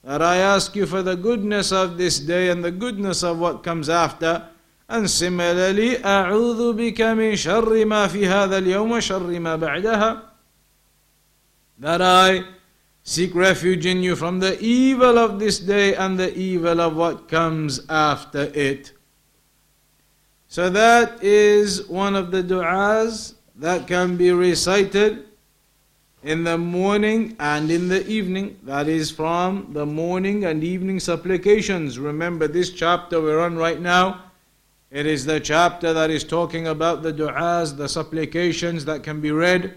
That 0.04 0.22
I 0.22 0.36
ask 0.36 0.76
you 0.76 0.86
for 0.86 1.02
the 1.02 1.16
goodness 1.16 1.72
of 1.72 1.98
this 1.98 2.20
day 2.20 2.50
and 2.50 2.64
the 2.64 2.70
goodness 2.70 3.22
of 3.22 3.38
what 3.38 3.62
comes 3.62 3.88
after. 3.88 4.48
And 4.92 5.08
similarly, 5.10 5.96
أعوذ 5.96 6.72
بك 6.72 7.00
من 7.00 7.36
شر 7.36 7.84
ما 7.84 8.06
في 8.08 8.26
هذا 8.26 8.58
اليوم 8.58 8.90
وشر 8.90 9.38
ما 9.38 9.56
بعدها. 9.56 10.22
That 11.78 12.02
I 12.02 12.44
Seek 13.08 13.34
refuge 13.34 13.86
in 13.86 14.02
you 14.02 14.14
from 14.16 14.38
the 14.38 14.60
evil 14.60 15.16
of 15.16 15.38
this 15.38 15.58
day 15.58 15.94
and 15.94 16.20
the 16.20 16.36
evil 16.36 16.78
of 16.78 16.94
what 16.94 17.26
comes 17.26 17.80
after 17.88 18.50
it. 18.52 18.92
So 20.46 20.68
that 20.68 21.24
is 21.24 21.88
one 21.88 22.14
of 22.14 22.30
the 22.30 22.42
du'as 22.42 23.32
that 23.56 23.86
can 23.86 24.18
be 24.18 24.30
recited 24.30 25.24
in 26.22 26.44
the 26.44 26.58
morning 26.58 27.34
and 27.40 27.70
in 27.70 27.88
the 27.88 28.06
evening. 28.06 28.58
That 28.64 28.88
is 28.88 29.10
from 29.10 29.70
the 29.72 29.86
morning 29.86 30.44
and 30.44 30.62
evening 30.62 31.00
supplications. 31.00 31.98
Remember 31.98 32.46
this 32.46 32.68
chapter 32.68 33.22
we're 33.22 33.40
on 33.40 33.56
right 33.56 33.80
now. 33.80 34.24
it 34.93 35.07
is 35.07 35.25
the 35.25 35.39
chapter 35.39 35.91
that 35.91 36.11
is 36.11 36.23
talking 36.23 36.67
about 36.67 37.01
the 37.01 37.11
du'as, 37.11 37.75
the 37.75 37.89
supplications 37.89 38.85
that 38.85 39.01
can 39.01 39.21
be 39.21 39.31
read 39.31 39.73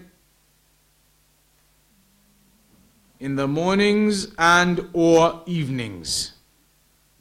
in 3.19 3.35
the 3.35 3.47
mornings 3.47 4.27
and 4.37 4.87
or 4.93 5.41
evenings. 5.47 6.33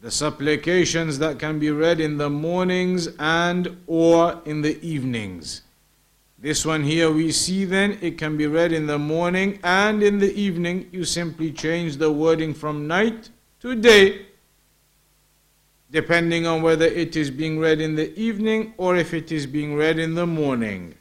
The 0.02 0.10
supplications 0.10 1.18
that 1.20 1.38
can 1.38 1.58
be 1.58 1.70
read 1.70 1.98
in 1.98 2.18
the 2.18 2.28
mornings 2.28 3.08
and 3.18 3.78
or 3.86 4.42
in 4.44 4.60
the 4.60 4.78
evenings. 4.86 5.62
This 6.38 6.66
one 6.66 6.82
here 6.82 7.10
we 7.10 7.32
see 7.32 7.64
then 7.64 7.98
it 8.02 8.18
can 8.18 8.36
be 8.36 8.46
read 8.46 8.72
in 8.72 8.86
the 8.86 8.98
morning 8.98 9.58
and 9.64 10.02
in 10.02 10.18
the 10.18 10.34
evening. 10.38 10.90
You 10.92 11.06
simply 11.06 11.50
change 11.50 11.96
the 11.96 12.12
wording 12.12 12.52
from 12.52 12.86
night 12.86 13.30
to 13.60 13.74
day, 13.74 14.25
depending 15.90 16.46
on 16.46 16.62
whether 16.62 16.86
it 16.86 17.16
is 17.16 17.30
being 17.30 17.58
read 17.58 17.80
in 17.80 17.94
the 17.94 18.18
evening 18.18 18.74
or 18.76 18.96
if 18.96 19.14
it 19.14 19.30
is 19.30 19.46
being 19.46 19.76
read 19.76 19.98
in 19.98 20.14
the 20.14 20.26
morning. 20.26 20.94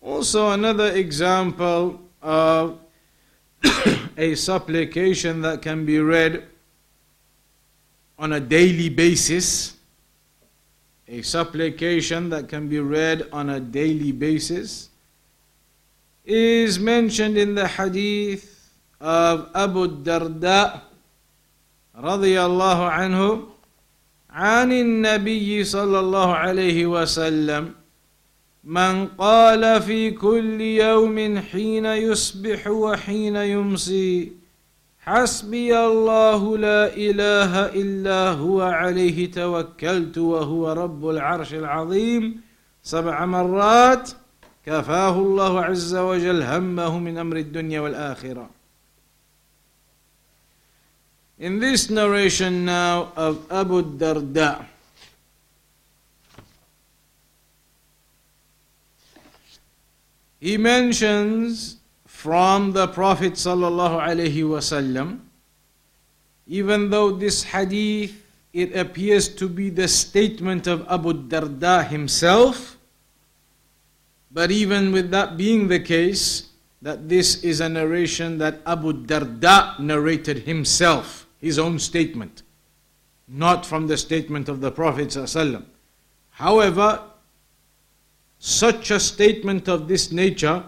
Also, 0.00 0.50
another 0.50 0.92
example 0.92 2.00
of 2.22 2.78
a 4.16 4.34
supplication 4.34 5.42
that 5.42 5.62
can 5.62 5.84
be 5.84 5.98
read 5.98 6.44
on 8.18 8.32
a 8.32 8.40
daily 8.40 8.88
basis 8.88 9.78
a 11.08 11.22
supplication 11.22 12.28
that 12.28 12.48
can 12.48 12.68
be 12.68 12.78
read 12.78 13.26
on 13.32 13.50
a 13.50 13.60
daily 13.60 14.12
basis 14.12 14.90
is 16.24 16.78
mentioned 16.78 17.38
in 17.38 17.54
the 17.54 17.66
hadith 17.66 18.57
of 19.00 19.48
Abu 19.54 20.02
Darda 20.02 20.82
رضي 21.98 22.42
الله 22.42 22.84
عنه 22.84 23.42
عن 24.30 24.72
النبي 24.72 25.64
صلى 25.64 25.98
الله 26.00 26.34
عليه 26.34 26.86
وسلم 26.86 27.74
من 28.64 29.06
قال 29.06 29.82
في 29.82 30.10
كل 30.10 30.60
يوم 30.60 31.38
حين 31.38 31.86
يصبح 31.86 32.66
وحين 32.66 33.36
يمسي 33.36 34.32
حسبي 35.00 35.78
الله 35.78 36.58
لا 36.58 36.96
إله 36.96 37.66
إلا 37.66 38.30
هو 38.30 38.60
عليه 38.60 39.30
توكلت 39.30 40.18
وهو 40.18 40.72
رب 40.72 41.08
العرش 41.08 41.54
العظيم 41.54 42.40
سبع 42.82 43.24
مرات 43.24 44.10
كفاه 44.66 45.18
الله 45.18 45.64
عز 45.64 45.96
وجل 45.96 46.42
همه 46.42 46.98
من 46.98 47.18
أمر 47.18 47.36
الدنيا 47.36 47.80
والآخرة. 47.80 48.57
In 51.38 51.60
this 51.60 51.88
narration 51.88 52.64
now 52.64 53.12
of 53.14 53.46
Abu 53.50 53.82
Darda, 53.96 54.66
he 60.40 60.56
mentions 60.56 61.76
from 62.06 62.72
the 62.72 62.88
Prophet 62.88 63.34
sallallahu 63.34 65.18
even 66.48 66.90
though 66.90 67.12
this 67.12 67.44
hadith 67.44 68.24
it 68.52 68.74
appears 68.74 69.28
to 69.28 69.48
be 69.48 69.70
the 69.70 69.86
statement 69.86 70.66
of 70.66 70.86
Abu 70.90 71.12
Darda 71.12 71.86
himself, 71.86 72.76
but 74.32 74.50
even 74.50 74.90
with 74.90 75.10
that 75.10 75.36
being 75.36 75.68
the 75.68 75.78
case, 75.78 76.48
that 76.82 77.08
this 77.08 77.42
is 77.42 77.60
a 77.60 77.68
narration 77.68 78.38
that 78.38 78.60
Abu 78.66 78.92
Darda 78.92 79.78
narrated 79.78 80.38
himself, 80.38 81.17
his 81.40 81.58
own 81.58 81.78
statement, 81.78 82.42
not 83.26 83.64
from 83.64 83.86
the 83.86 83.96
statement 83.96 84.48
of 84.48 84.60
the 84.60 84.70
Prophet. 84.70 85.16
However, 86.30 87.02
such 88.38 88.90
a 88.90 89.00
statement 89.00 89.68
of 89.68 89.88
this 89.88 90.12
nature 90.12 90.64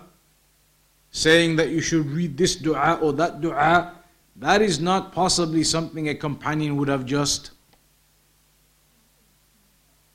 saying 1.11 1.56
that 1.56 1.70
you 1.70 1.80
should 1.80 2.06
read 2.06 2.37
this 2.37 2.56
dua 2.56 2.98
or 3.02 3.12
that 3.14 3.40
dua, 3.40 3.96
that 4.37 4.62
is 4.62 4.80
not 4.80 5.12
possibly 5.12 5.64
something 5.64 6.09
a 6.09 6.14
companion 6.14 6.76
would 6.76 6.88
have 6.88 7.04
just 7.04 7.50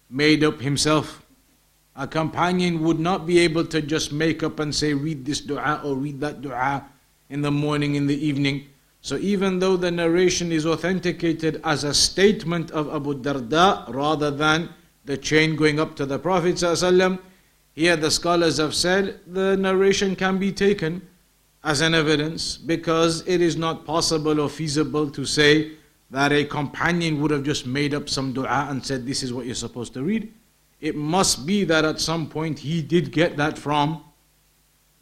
made 0.10 0.44
up 0.44 0.62
himself. 0.62 1.22
A 1.96 2.08
companion 2.08 2.82
would 2.84 3.00
not 3.00 3.26
be 3.26 3.40
able 3.40 3.66
to 3.68 3.82
just 3.82 4.12
make 4.12 4.44
up 4.44 4.60
and 4.60 4.74
say, 4.74 4.94
read 4.94 5.26
this 5.26 5.42
dua 5.42 5.82
or 5.84 5.96
read 5.96 6.20
that 6.20 6.42
dua 6.42 6.86
in 7.30 7.42
the 7.42 7.52
morning, 7.52 7.96
in 7.96 8.08
the 8.08 8.26
evening. 8.26 8.68
So 9.06 9.18
even 9.18 9.60
though 9.60 9.78
the 9.78 9.92
narration 9.92 10.52
is 10.52 10.66
authenticated 10.66 11.62
as 11.64 11.84
a 11.84 11.94
statement 11.94 12.72
of 12.72 12.92
Abu 12.92 13.14
Darda 13.14 13.88
rather 13.94 14.32
than 14.32 14.70
the 15.06 15.16
chain 15.16 15.56
going 15.56 15.80
up 15.80 15.96
to 15.98 16.08
the 16.08 16.18
Prophet 16.18 16.56
ﷺ, 16.56 17.20
here 17.74 17.96
the 17.96 18.10
scholars 18.10 18.58
have 18.58 18.74
said 18.74 19.20
the 19.28 19.58
narration 19.58 20.16
can 20.16 20.40
be 20.40 20.52
taken 20.52 21.08
as 21.64 21.82
an 21.82 21.94
evidence 21.94 22.58
because 22.58 23.22
it 23.28 23.42
is 23.42 23.56
not 23.56 23.86
possible 23.86 24.40
or 24.40 24.50
feasible 24.50 25.12
to 25.12 25.24
say 25.24 25.74
that 26.10 26.32
a 26.32 26.44
companion 26.44 27.22
would 27.22 27.30
have 27.30 27.44
just 27.44 27.68
made 27.68 27.94
up 27.94 28.10
some 28.10 28.34
dua 28.34 28.66
and 28.72 28.84
said 28.84 29.06
this 29.06 29.22
is 29.22 29.32
what 29.32 29.46
you're 29.46 29.54
supposed 29.54 29.94
to 29.94 30.02
read. 30.02 30.34
It 30.82 30.96
must 30.96 31.46
be 31.46 31.64
that 31.66 31.86
at 31.86 32.00
some 32.00 32.28
point 32.28 32.58
he 32.58 32.82
did 32.82 33.12
get 33.12 33.38
that 33.38 33.56
from 33.60 34.04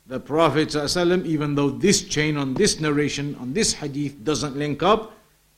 the 0.06 0.18
Prophet 0.18 0.68
ﷺ, 0.68 1.26
even 1.26 1.54
though 1.54 1.70
this 1.70 2.02
chain 2.02 2.36
on 2.36 2.54
this 2.54 2.80
narration, 2.80 3.34
on 3.36 3.52
this 3.52 3.74
hadith 3.74 4.24
doesn't 4.24 4.56
link 4.56 4.82
up, 4.82 5.12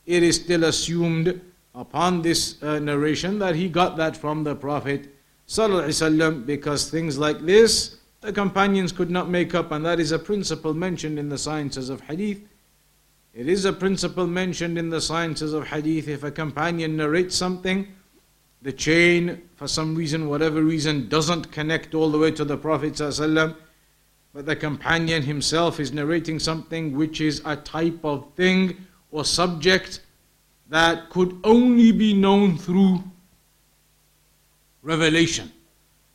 it 0.06 0.22
is 0.22 0.36
still 0.36 0.64
assumed 0.64 1.40
upon 1.74 2.22
this 2.22 2.60
uh, 2.62 2.78
narration 2.80 3.38
that 3.38 3.54
he 3.54 3.68
got 3.68 3.96
that 3.96 4.16
from 4.16 4.42
the 4.42 4.54
Prophet 4.54 5.08
وسلم, 5.48 6.46
because 6.46 6.90
things 6.90 7.18
like 7.18 7.40
this 7.40 7.96
the 8.20 8.32
companions 8.32 8.92
could 8.92 9.10
not 9.10 9.30
make 9.30 9.54
up, 9.54 9.72
and 9.72 9.84
that 9.86 9.98
is 9.98 10.12
a 10.12 10.18
principle 10.18 10.74
mentioned 10.74 11.18
in 11.18 11.30
the 11.30 11.38
sciences 11.38 11.88
of 11.88 12.02
hadith. 12.02 12.42
It 13.32 13.48
is 13.48 13.64
a 13.64 13.72
principle 13.72 14.26
mentioned 14.26 14.76
in 14.76 14.90
the 14.90 15.00
sciences 15.00 15.54
of 15.54 15.68
hadith. 15.68 16.06
If 16.06 16.22
a 16.22 16.30
companion 16.30 16.96
narrates 16.96 17.34
something, 17.34 17.88
the 18.60 18.72
chain, 18.72 19.48
for 19.56 19.66
some 19.66 19.94
reason, 19.94 20.28
whatever 20.28 20.62
reason, 20.62 21.08
doesn't 21.08 21.50
connect 21.50 21.94
all 21.94 22.10
the 22.10 22.18
way 22.18 22.30
to 22.32 22.44
the 22.44 22.58
Prophet, 22.58 22.92
ﷺ, 22.92 23.56
but 24.35 24.45
the 24.45 24.55
companion 24.55 25.23
himself 25.23 25.79
is 25.79 25.93
narrating 25.93 26.39
something 26.39 26.91
which 26.91 27.21
is 27.21 27.41
a 27.45 27.55
type 27.55 27.97
of 28.03 28.33
thing 28.35 28.75
or 29.09 29.23
subject 29.23 30.01
that 30.67 31.09
could 31.09 31.39
only 31.45 31.93
be 31.93 32.13
known 32.13 32.57
through 32.57 33.01
revelation. 34.81 35.49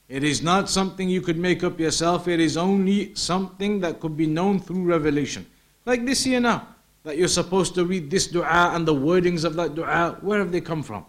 It 0.07 0.23
is 0.23 0.43
not 0.43 0.69
something 0.69 1.09
you 1.09 1.23
could 1.23 1.39
make 1.39 1.65
up 1.65 1.81
yourself, 1.81 2.29
it 2.29 2.41
is 2.41 2.59
only 2.59 3.15
something 3.15 3.81
that 3.81 4.01
could 4.01 4.19
be 4.19 4.27
known 4.27 4.61
through 4.61 4.85
revelation. 4.85 5.47
Like 5.87 6.05
this 6.05 6.23
here 6.23 6.41
now, 6.41 6.69
that 7.05 7.17
you're 7.17 7.27
supposed 7.27 7.75
to 7.77 7.87
read 7.87 8.11
this 8.11 8.27
dua 8.27 8.73
and 8.75 8.87
the 8.87 8.95
wordings 8.95 9.47
of 9.47 9.55
that 9.55 9.75
dua, 9.75 10.19
where 10.21 10.41
have 10.41 10.53
they 10.53 10.61
come 10.61 10.83
from? 10.83 11.07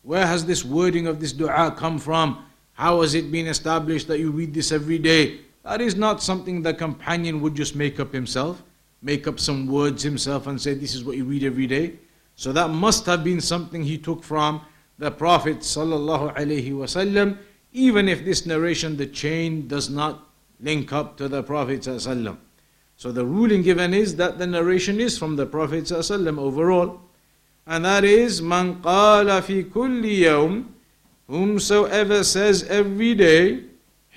Where 0.00 0.26
has 0.26 0.46
this 0.46 0.64
wording 0.64 1.06
of 1.06 1.20
this 1.20 1.32
dua 1.32 1.74
come 1.76 1.98
from? 1.98 2.46
How 2.72 3.02
has 3.02 3.14
it 3.14 3.30
been 3.30 3.46
established 3.46 4.08
that 4.08 4.20
you 4.20 4.30
read 4.30 4.54
this 4.54 4.72
every 4.72 4.98
day? 4.98 5.40
That 5.66 5.80
is 5.80 5.96
not 5.96 6.22
something 6.22 6.62
the 6.62 6.72
companion 6.72 7.40
would 7.40 7.56
just 7.56 7.74
make 7.74 7.98
up 7.98 8.12
himself, 8.12 8.62
make 9.02 9.26
up 9.26 9.40
some 9.40 9.66
words 9.66 10.00
himself 10.00 10.46
and 10.46 10.60
say, 10.60 10.74
This 10.74 10.94
is 10.94 11.02
what 11.02 11.16
you 11.16 11.24
read 11.24 11.42
every 11.42 11.66
day. 11.66 11.94
So 12.36 12.52
that 12.52 12.70
must 12.70 13.04
have 13.06 13.24
been 13.24 13.40
something 13.40 13.82
he 13.82 13.98
took 13.98 14.22
from 14.22 14.60
the 14.96 15.10
Prophet 15.10 15.58
wasallam, 15.58 17.38
even 17.72 18.08
if 18.08 18.24
this 18.24 18.46
narration, 18.46 18.96
the 18.96 19.06
chain 19.06 19.66
does 19.66 19.90
not 19.90 20.28
link 20.60 20.92
up 20.92 21.16
to 21.16 21.26
the 21.26 21.42
Prophet. 21.42 21.82
So 21.82 23.12
the 23.12 23.26
ruling 23.26 23.62
given 23.62 23.92
is 23.92 24.14
that 24.16 24.38
the 24.38 24.46
narration 24.46 25.00
is 25.00 25.18
from 25.18 25.34
the 25.34 25.46
Prophet 25.46 25.90
overall, 25.90 27.00
and 27.66 27.84
that 27.84 28.04
is 28.04 28.40
man 28.40 28.80
qala 28.82 29.42
fi 29.42 29.64
kulli 29.64 30.20
yawm, 30.20 30.66
whomsoever 31.26 32.22
says 32.22 32.62
every 32.64 33.16
day, 33.16 33.64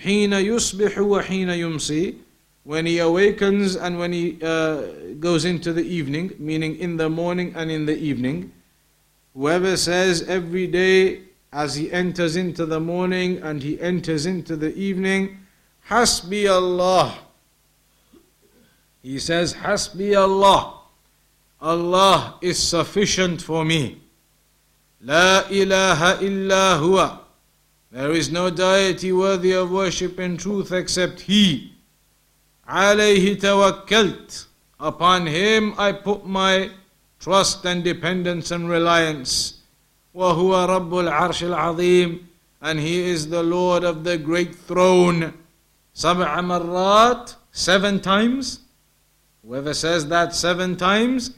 yusbihu 0.04 1.08
wa 1.08 1.22
hina 1.22 1.54
yumsi, 1.54 2.16
when 2.64 2.86
he 2.86 3.00
awakens 3.00 3.76
and 3.76 3.98
when 3.98 4.14
he 4.14 4.38
uh, 4.44 4.82
goes 5.20 5.46
into 5.46 5.74
the 5.74 5.84
evening, 5.84 6.32
meaning 6.38 6.76
in 6.78 6.98
the 6.98 7.10
morning 7.10 7.54
and 7.56 7.72
in 7.72 7.86
the 7.86 7.98
evening. 7.98 8.52
Whoever 9.34 9.78
says 9.78 10.24
every 10.24 10.68
day 10.68 11.22
as 11.52 11.76
he 11.76 11.92
enters 11.92 12.36
into 12.36 12.66
the 12.66 12.80
morning 12.80 13.38
and 13.42 13.64
he 13.64 13.80
enters 13.82 14.26
into 14.26 14.56
the 14.56 14.76
evening, 14.76 15.40
Hasbi 15.90 16.50
Allah. 16.50 17.18
He 19.02 19.18
says, 19.18 19.54
Hasbi 19.56 20.16
Allah. 20.16 20.76
Allah 21.62 22.38
is 22.42 22.62
sufficient 22.62 23.42
for 23.42 23.66
me. 23.66 24.02
La 25.02 25.48
ilaha 25.50 26.24
illa 26.24 26.78
huwa. 26.80 27.20
There 27.91 28.11
is 28.11 28.31
no 28.31 28.51
deity 28.51 29.13
worthy 29.13 29.53
of 29.53 29.71
worship 29.71 30.19
in 30.19 30.37
truth 30.37 30.73
except 30.73 31.21
He. 31.21 31.75
Alayhi 32.69 33.37
tawakkalt. 33.41 34.47
Upon 34.81 35.27
Him 35.27 35.75
I 35.79 35.93
put 35.93 36.27
my 36.27 36.71
trust 37.21 37.65
and 37.65 37.85
dependence 37.85 38.51
and 38.51 38.69
reliance. 38.69 39.61
وهو 40.15 40.67
رب 40.69 40.91
العرش 40.91 41.43
العظيم 41.43 42.19
and 42.63 42.81
he 42.81 43.01
is 43.11 43.29
the 43.29 43.43
Lord 43.43 43.85
of 43.85 44.05
the 44.05 44.17
great 44.17 44.55
throne. 44.55 45.33
سبع 45.95 46.41
مرات 46.41 47.35
seven 47.53 48.01
times. 48.01 48.61
Whoever 49.47 49.75
says 49.75 50.09
that 50.09 50.35
seven 50.35 50.77
times 50.77 51.31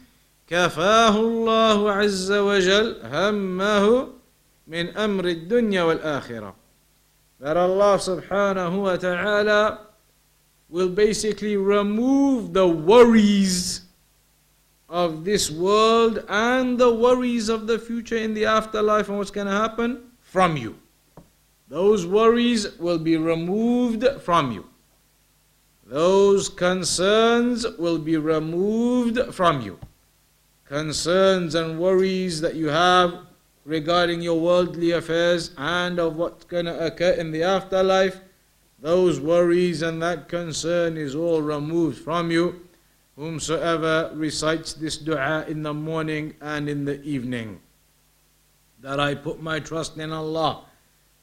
كفاه 0.48 1.16
الله 1.16 1.92
عز 1.92 2.32
وجل 2.32 2.96
همه 3.04 4.08
min 4.71 4.87
emri 4.95 5.35
dunya 5.49 5.85
wal 5.85 5.99
akhirah, 5.99 6.53
That 7.41 7.57
Allah 7.57 7.97
subhanahu 7.97 8.83
wa 8.83 8.95
ta'ala 8.95 9.87
will 10.69 10.87
basically 10.87 11.57
remove 11.57 12.53
the 12.53 12.65
worries 12.65 13.81
of 14.87 15.25
this 15.25 15.51
world 15.51 16.23
and 16.29 16.79
the 16.79 16.93
worries 16.93 17.49
of 17.49 17.67
the 17.67 17.79
future 17.79 18.15
in 18.15 18.33
the 18.33 18.45
afterlife 18.45 19.09
and 19.09 19.17
what's 19.17 19.31
going 19.31 19.47
to 19.47 19.53
happen 19.53 20.11
from 20.21 20.55
you. 20.55 20.77
Those 21.67 22.07
worries 22.07 22.77
will 22.77 22.99
be 22.99 23.17
removed 23.17 24.05
from 24.21 24.53
you. 24.53 24.65
Those 25.85 26.47
concerns 26.47 27.65
will 27.77 27.97
be 27.97 28.15
removed 28.15 29.33
from 29.33 29.59
you. 29.61 29.79
Concerns 30.63 31.55
and 31.55 31.77
worries 31.77 32.39
that 32.39 32.55
you 32.55 32.69
have 32.69 33.30
regarding 33.65 34.21
your 34.21 34.39
worldly 34.39 34.91
affairs 34.91 35.51
and 35.57 35.99
of 35.99 36.15
what's 36.15 36.45
going 36.45 36.65
to 36.65 36.85
occur 36.85 37.11
in 37.11 37.31
the 37.31 37.43
afterlife, 37.43 38.19
those 38.79 39.19
worries 39.19 39.81
and 39.81 40.01
that 40.01 40.27
concern 40.27 40.97
is 40.97 41.15
all 41.15 41.41
removed 41.41 41.99
from 41.99 42.31
you. 42.31 42.67
Whomsoever 43.15 44.11
recites 44.15 44.73
this 44.73 44.97
dua 44.97 45.45
in 45.47 45.63
the 45.63 45.73
morning 45.73 46.33
and 46.41 46.67
in 46.67 46.85
the 46.85 47.01
evening, 47.03 47.59
that 48.79 48.99
I 48.99 49.13
put 49.15 49.41
my 49.41 49.59
trust 49.59 49.97
in 49.97 50.11
Allah 50.11 50.65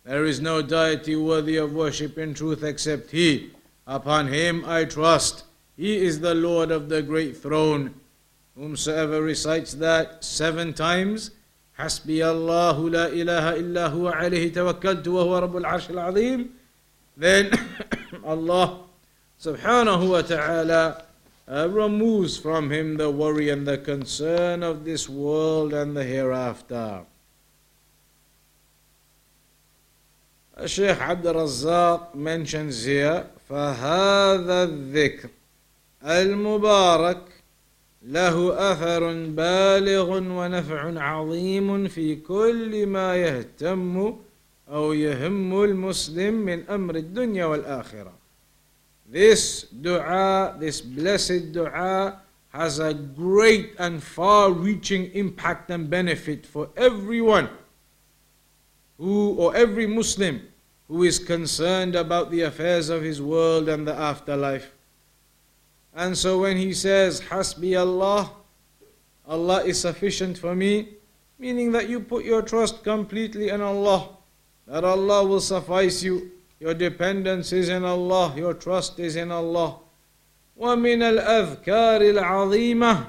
there 0.08 0.24
is 0.24 0.40
no 0.40 0.62
deity 0.62 1.16
worthy 1.16 1.58
of 1.58 1.74
worship 1.74 2.16
in 2.16 2.32
truth 2.32 2.62
except 2.62 3.10
He. 3.10 3.50
Upon 3.86 4.28
Him 4.28 4.64
I 4.66 4.86
trust. 4.86 5.44
He 5.76 5.98
is 5.98 6.20
the 6.20 6.34
Lord 6.34 6.70
of 6.70 6.88
the 6.88 7.02
great 7.02 7.36
throne. 7.36 7.92
Whomsoever 8.56 9.20
recites 9.20 9.74
that 9.74 10.24
seven 10.24 10.72
times, 10.72 11.32
حسبي 11.78 12.30
الله 12.30 12.90
لا 12.90 13.06
إله 13.06 13.56
إلا 13.56 13.86
هو 13.86 14.08
عليه 14.08 14.52
توكلت 14.52 15.08
وهو 15.08 15.38
رب 15.38 15.56
العرش 15.56 15.90
العظيم 15.90 16.50
then 17.16 17.50
Allah 18.24 18.78
ta'ala 20.22 21.02
uh, 21.48 21.68
removes 21.70 22.36
from 22.36 22.70
him 22.70 22.96
the 22.96 23.10
worry 23.10 23.48
and 23.50 23.66
the 23.66 23.78
concern 23.78 24.62
of 24.62 24.84
this 24.84 25.08
world 25.08 25.72
and 25.72 25.96
the 25.96 26.04
hereafter. 26.04 27.04
الشيخ 30.60 31.02
عبد 31.02 31.26
الرزاق 31.26 32.14
mentions 32.14 32.84
here 32.84 33.24
فهذا 33.48 34.62
الذكر 34.62 35.28
المبارك 36.04 37.37
له 38.02 38.72
أثر 38.72 39.12
بالغ 39.26 40.10
ونفع 40.10 41.02
عظيم 41.02 41.88
في 41.88 42.16
كل 42.16 42.86
ما 42.86 43.16
يهتم 43.16 44.16
أو 44.68 44.92
يهم 44.92 45.64
المسلم 45.64 46.34
من 46.34 46.68
أمر 46.70 46.96
الدنيا 46.96 47.44
والآخرة. 47.44 48.12
This 49.10 49.62
dua, 49.72 50.54
this 50.60 50.80
blessed 50.80 51.52
dua 51.52 52.20
has 52.50 52.78
a 52.78 52.92
great 52.94 53.74
and 53.78 54.02
far-reaching 54.02 55.10
impact 55.14 55.70
and 55.70 55.88
benefit 55.88 56.44
for 56.46 56.68
everyone 56.76 57.48
who, 58.98 59.34
or 59.34 59.56
every 59.56 59.86
Muslim 59.86 60.42
who 60.88 61.04
is 61.04 61.18
concerned 61.18 61.94
about 61.94 62.30
the 62.30 62.42
affairs 62.42 62.88
of 62.90 63.02
his 63.02 63.20
world 63.20 63.68
and 63.68 63.86
the 63.86 63.94
afterlife. 63.94 64.72
And 65.97 66.17
so 66.17 66.41
when 66.41 66.57
he 66.57 66.73
says, 66.73 67.21
Hasbi 67.21 67.79
Allah, 67.79 68.31
Allah 69.27 69.63
is 69.63 69.79
sufficient 69.79 70.37
for 70.37 70.55
me, 70.55 70.89
meaning 71.37 71.71
that 71.71 71.89
you 71.89 71.99
put 71.99 72.25
your 72.25 72.41
trust 72.41 72.83
completely 72.83 73.49
in 73.49 73.61
Allah, 73.61 74.09
that 74.67 74.83
Allah 74.83 75.23
will 75.25 75.41
suffice 75.41 76.01
you, 76.03 76.31
your 76.59 76.73
dependence 76.73 77.51
is 77.51 77.69
in 77.69 77.83
Allah, 77.83 78.33
your 78.35 78.53
trust 78.53 78.99
is 78.99 79.15
in 79.15 79.31
Allah. 79.31 79.79
ومن 80.59 81.01
الأذكار 81.01 82.01
العظيمة 82.01 83.05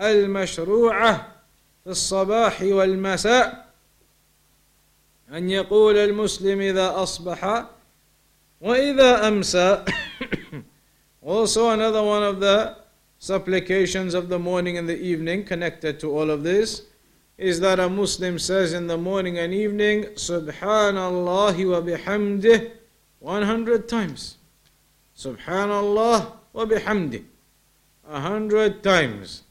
المشروعة 0.00 1.32
في 1.84 1.90
الصباح 1.90 2.62
والمساء 2.62 3.66
أن 5.32 5.50
يقول 5.50 5.96
المسلم 5.96 6.60
إذا 6.60 7.02
أصبح 7.02 7.64
وإذا 8.60 9.28
أمسى 9.28 9.84
Also 11.22 11.70
another 11.70 12.02
one 12.02 12.22
of 12.22 12.40
the 12.40 12.76
supplications 13.18 14.14
of 14.14 14.28
the 14.28 14.38
morning 14.38 14.78
and 14.78 14.88
the 14.88 14.98
evening 14.98 15.44
connected 15.44 15.98
to 16.00 16.10
all 16.10 16.30
of 16.30 16.42
this 16.42 16.82
is 17.38 17.60
that 17.60 17.78
a 17.78 17.88
Muslim 17.88 18.38
says 18.38 18.72
in 18.72 18.86
the 18.86 18.96
morning 18.96 19.38
and 19.38 19.52
evening 19.52 20.04
Subhanallah 20.14 21.52
wa 21.52 21.80
bihamdih 21.80 22.70
100 23.20 23.88
times. 23.88 24.36
Subhanallah 25.16 26.32
wa 26.52 26.64
bihamdih. 26.64 27.24
A 28.08 28.20
hundred 28.20 28.82
times. 28.82 29.42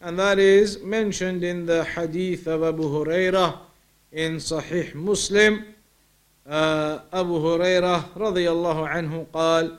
And 0.00 0.18
that 0.18 0.38
is 0.38 0.80
mentioned 0.82 1.42
in 1.42 1.66
the 1.66 1.84
hadith 1.84 2.46
of 2.46 2.62
Abu 2.62 2.84
Hurairah 2.84 3.58
in 4.12 4.36
Sahih 4.36 4.94
Muslim 4.94 5.64
uh, 6.46 7.00
Abu 7.12 7.34
Hurairah 7.40 8.14
رضي 8.14 8.48
الله 8.48 8.88
عنه 8.88 9.26
قال 9.32 9.76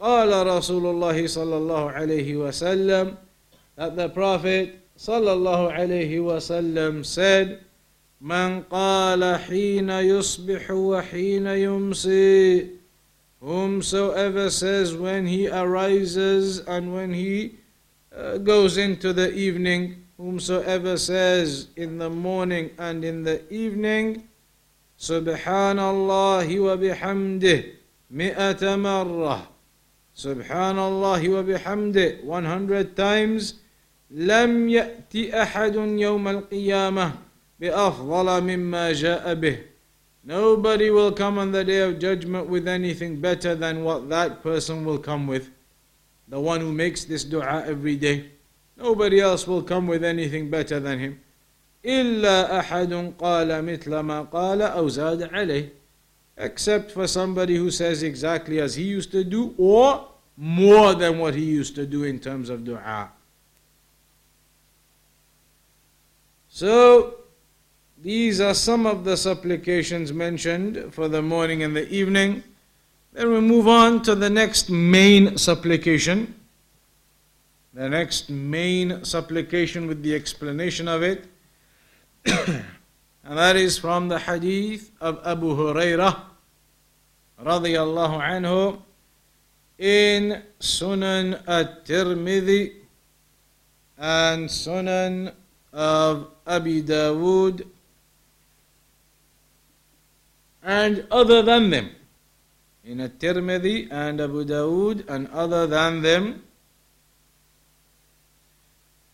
قال 0.00 0.46
رسول 0.46 0.86
الله 0.86 1.26
صلى 1.26 1.56
الله 1.56 1.90
عليه 1.90 2.36
وسلم 2.36 3.16
that 3.76 3.96
the 3.96 4.08
Prophet 4.08 4.70
صلى 4.98 5.32
الله 5.32 5.72
عليه 5.72 6.20
وسلم 6.20 7.02
said 7.04 7.60
من 8.20 8.62
قال 8.62 9.36
حين 9.40 9.90
يصبح 9.90 10.70
وحين 10.70 11.46
يمسي 11.46 12.68
whomsoever 13.40 14.50
says 14.50 14.94
when 14.94 15.26
he 15.26 15.48
arises 15.48 16.58
and 16.60 16.92
when 16.92 17.12
he 17.12 17.54
uh, 18.16 18.38
goes 18.38 18.76
into 18.78 19.12
the 19.12 19.32
evening 19.34 20.04
whomsoever 20.16 20.96
says 20.96 21.68
in 21.76 21.98
the 21.98 22.08
morning 22.10 22.70
and 22.78 23.04
in 23.04 23.22
the 23.22 23.40
evening 23.52 24.26
Subhanallah 24.98 26.48
wa 26.48 26.76
bihamdih 26.76 27.76
mi'ata 28.10 28.80
marrah 28.80 29.55
Subhanallah 30.15 31.21
wa 31.23 31.41
bihamdih 31.43 32.23
100 32.23 32.95
times 32.95 33.55
لم 34.11 34.69
يأتي 34.69 35.41
أحد 35.41 35.75
يوم 35.75 36.27
القيامة 36.27 37.11
بأفضل 37.59 38.41
مما 38.43 38.91
جاء 38.91 39.33
به 39.33 39.57
Nobody 40.23 40.91
will 40.91 41.11
come 41.11 41.39
on 41.39 41.51
the 41.51 41.63
day 41.63 41.79
of 41.79 41.97
judgment 41.97 42.47
with 42.47 42.67
anything 42.67 43.19
better 43.19 43.55
than 43.55 43.83
what 43.83 44.07
that 44.09 44.43
person 44.43 44.85
will 44.85 44.99
come 44.99 45.25
with. 45.25 45.49
The 46.27 46.39
one 46.39 46.61
who 46.61 46.71
makes 46.71 47.05
this 47.05 47.23
dua 47.23 47.63
every 47.65 47.95
day. 47.95 48.25
Nobody 48.77 49.19
else 49.19 49.47
will 49.47 49.63
come 49.63 49.87
with 49.87 50.03
anything 50.03 50.51
better 50.51 50.79
than 50.79 50.99
him. 50.99 51.19
إلا 51.85 52.59
أحد 52.59 53.13
قال 53.19 53.65
مثل 53.65 53.99
ما 53.99 54.21
قال 54.21 54.61
أو 54.61 54.87
زاد 54.87 55.23
عليه 55.33 55.69
except 56.36 56.90
for 56.90 57.06
somebody 57.06 57.56
who 57.56 57.70
says 57.70 58.02
exactly 58.02 58.60
as 58.60 58.74
he 58.74 58.84
used 58.84 59.10
to 59.12 59.24
do 59.24 59.54
or 59.56 60.08
more 60.36 60.94
than 60.94 61.18
what 61.18 61.34
he 61.34 61.44
used 61.44 61.74
to 61.74 61.86
do 61.86 62.04
in 62.04 62.18
terms 62.18 62.50
of 62.50 62.64
dua. 62.64 63.10
So, 66.48 67.16
these 68.02 68.40
are 68.40 68.54
some 68.54 68.86
of 68.86 69.04
the 69.04 69.16
supplications 69.16 70.12
mentioned 70.12 70.92
for 70.92 71.08
the 71.08 71.22
morning 71.22 71.62
and 71.62 71.74
the 71.74 71.88
evening. 71.88 72.42
Then 73.12 73.30
we 73.30 73.40
move 73.40 73.66
on 73.66 74.02
to 74.02 74.14
the 74.14 74.28
next 74.28 74.68
main 74.70 75.38
supplication 75.38 76.34
the 77.76 77.90
next 77.90 78.30
main 78.30 79.04
supplication 79.04 79.86
with 79.86 80.02
the 80.02 80.14
explanation 80.14 80.88
of 80.88 81.02
it. 81.02 81.26
and 83.28 83.38
that 83.38 83.56
is 83.56 83.76
from 83.76 84.06
the 84.06 84.20
hadith 84.20 84.92
of 85.00 85.20
Abu 85.26 85.56
Hurairah 85.56 86.20
radiyallahu 87.42 88.22
anhu 88.22 88.78
in 89.78 90.42
Sunan 90.60 91.42
at-Tirmidhi 91.46 92.72
and 93.98 94.48
Sunan 94.48 95.32
of 95.72 96.28
Abi 96.46 96.82
Dawood 96.82 97.66
and 100.62 101.04
other 101.10 101.42
than 101.42 101.70
them. 101.70 101.90
In 102.84 103.00
at-Tirmidhi 103.00 103.88
and 103.90 104.20
Abu 104.20 104.44
Dawood 104.44 105.04
and 105.08 105.26
other 105.28 105.66
than 105.66 106.02
them 106.02 106.44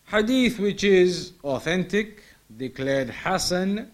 Hadith 0.05 0.59
which 0.59 0.83
is 0.83 1.31
authentic, 1.43 2.21
declared 2.55 3.09
Hasan 3.09 3.89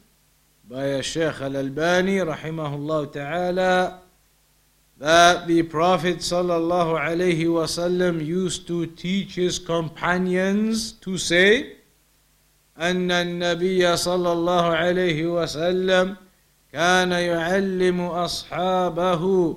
by 0.68 1.00
Shaykh 1.00 1.40
Al 1.40 1.56
Albani, 1.56 2.16
rahimahullah 2.18 3.12
ta'ala, 3.12 4.00
that 4.98 5.46
the 5.46 5.62
Prophet 5.62 6.18
sallallahu 6.18 6.98
alaihi 6.98 7.44
wasallam 7.46 8.24
used 8.24 8.66
to 8.66 8.87
teach 8.87 9.34
his 9.34 9.58
companions 9.58 10.92
to 10.92 11.18
say, 11.18 11.76
أن 12.78 13.10
النبي 13.10 13.96
صلى 13.96 14.32
الله 14.32 14.62
عليه 14.76 15.26
وسلم 15.26 16.16
كان 16.72 17.12
يعلم 17.12 18.00
أصحابه 18.00 19.56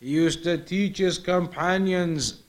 He 0.00 0.08
used 0.08 0.42
to 0.42 0.58
teach 0.58 0.98
his 0.98 1.18
companions 1.18 2.42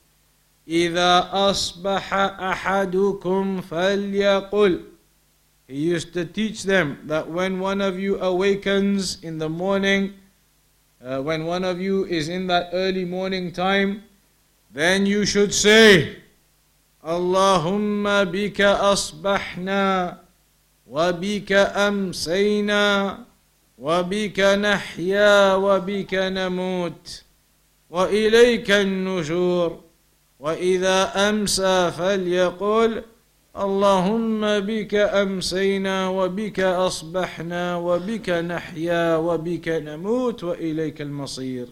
إذا 0.67 1.29
أصبح 1.33 2.13
أحدكم 2.13 3.61
فليقل 3.61 4.81
he 5.70 5.86
used 5.86 6.12
to 6.14 6.24
teach 6.24 6.64
them 6.64 6.98
that 7.06 7.30
when 7.30 7.60
one 7.60 7.80
of 7.80 7.96
you 7.96 8.18
awakens 8.18 9.22
in 9.22 9.38
the 9.38 9.48
morning, 9.48 10.14
uh, 10.98 11.22
when 11.22 11.46
one 11.46 11.62
of 11.62 11.80
you 11.80 12.06
is 12.06 12.28
in 12.28 12.48
that 12.48 12.70
early 12.72 13.04
morning 13.04 13.52
time, 13.52 14.02
then 14.72 15.06
you 15.06 15.24
should 15.24 15.54
say, 15.54 16.16
Allahumma 17.06 18.26
bika 18.26 18.82
asbahna, 18.82 20.18
wa 20.86 21.12
bika 21.12 21.72
amsayna, 21.72 23.24
wa 23.78 24.02
bika 24.02 24.58
nahya, 24.58 25.54
wa 25.54 25.78
bika 25.78 26.34
namut, 26.34 27.22
wa 27.88 28.08
ilayka 28.08 28.82
an-nushur, 28.82 29.78
wa 30.36 30.50
idha 30.56 31.14
amsa 31.14 31.94
falyaqul, 31.94 33.04
اللهم 33.56 34.60
بك 34.60 34.94
امسينا 34.94 36.08
وبك 36.08 36.60
اصبحنا 36.60 37.76
وبك 37.76 38.30
نحيا 38.30 39.16
وبك 39.16 39.68
نموت 39.68 40.44
واليك 40.44 41.00
المصير 41.02 41.66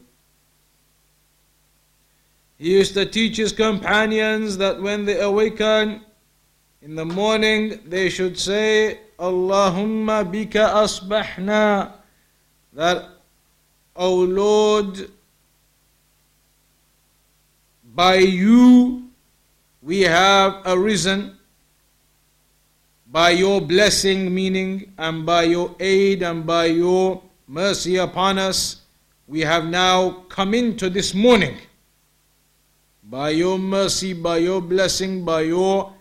He 2.59 2.73
used 2.73 2.95
to 2.95 3.07
teach 3.07 3.37
his 3.37 3.53
companions 3.53 4.57
that 4.57 4.83
when 4.83 5.05
they 5.05 5.21
awaken 5.21 6.01
in 6.83 6.97
the 6.97 7.05
morning 7.05 7.79
they 7.87 8.09
should 8.09 8.37
say 8.37 8.99
Allahumma 9.17 10.25
bika 10.25 10.83
asbahna 10.83 11.93
that 12.73 13.09
O 13.95 14.15
Lord 14.15 15.09
by 17.95 18.17
you 18.17 19.05
we 19.81 20.01
have 20.01 20.61
arisen 20.67 21.38
by 23.14 23.30
your 23.30 23.62
blessing, 23.62 24.34
meaning, 24.34 24.92
and 24.98 25.26
by 25.26 25.44
your 25.44 25.76
aid 25.80 26.24
and 26.24 26.46
by 26.46 26.66
your 26.66 27.22
mercy 27.48 27.98
upon 27.98 28.40
us, 28.40 28.82
we 29.28 29.42
have 29.42 29.66
now 29.66 30.26
come 30.30 30.54
into 30.56 30.90
this 30.90 31.14
morning. 31.14 31.58
By 33.04 33.30
your 33.30 33.60
mercy, 33.60 34.14
by 34.14 34.38
your 34.38 34.62
blessing, 34.62 35.24
by 35.24 35.42
your 35.42 35.94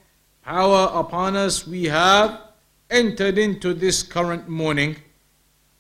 power 0.43 0.91
upon 0.95 1.37
us, 1.37 1.67
we 1.67 1.85
have 1.85 2.41
entered 2.89 3.37
into 3.37 3.75
this 3.75 4.03
current 4.03 4.49
morning. 4.49 4.97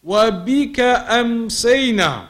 وَبِكَ 0.05 0.77
أَمْسَيْنَا 0.77 2.27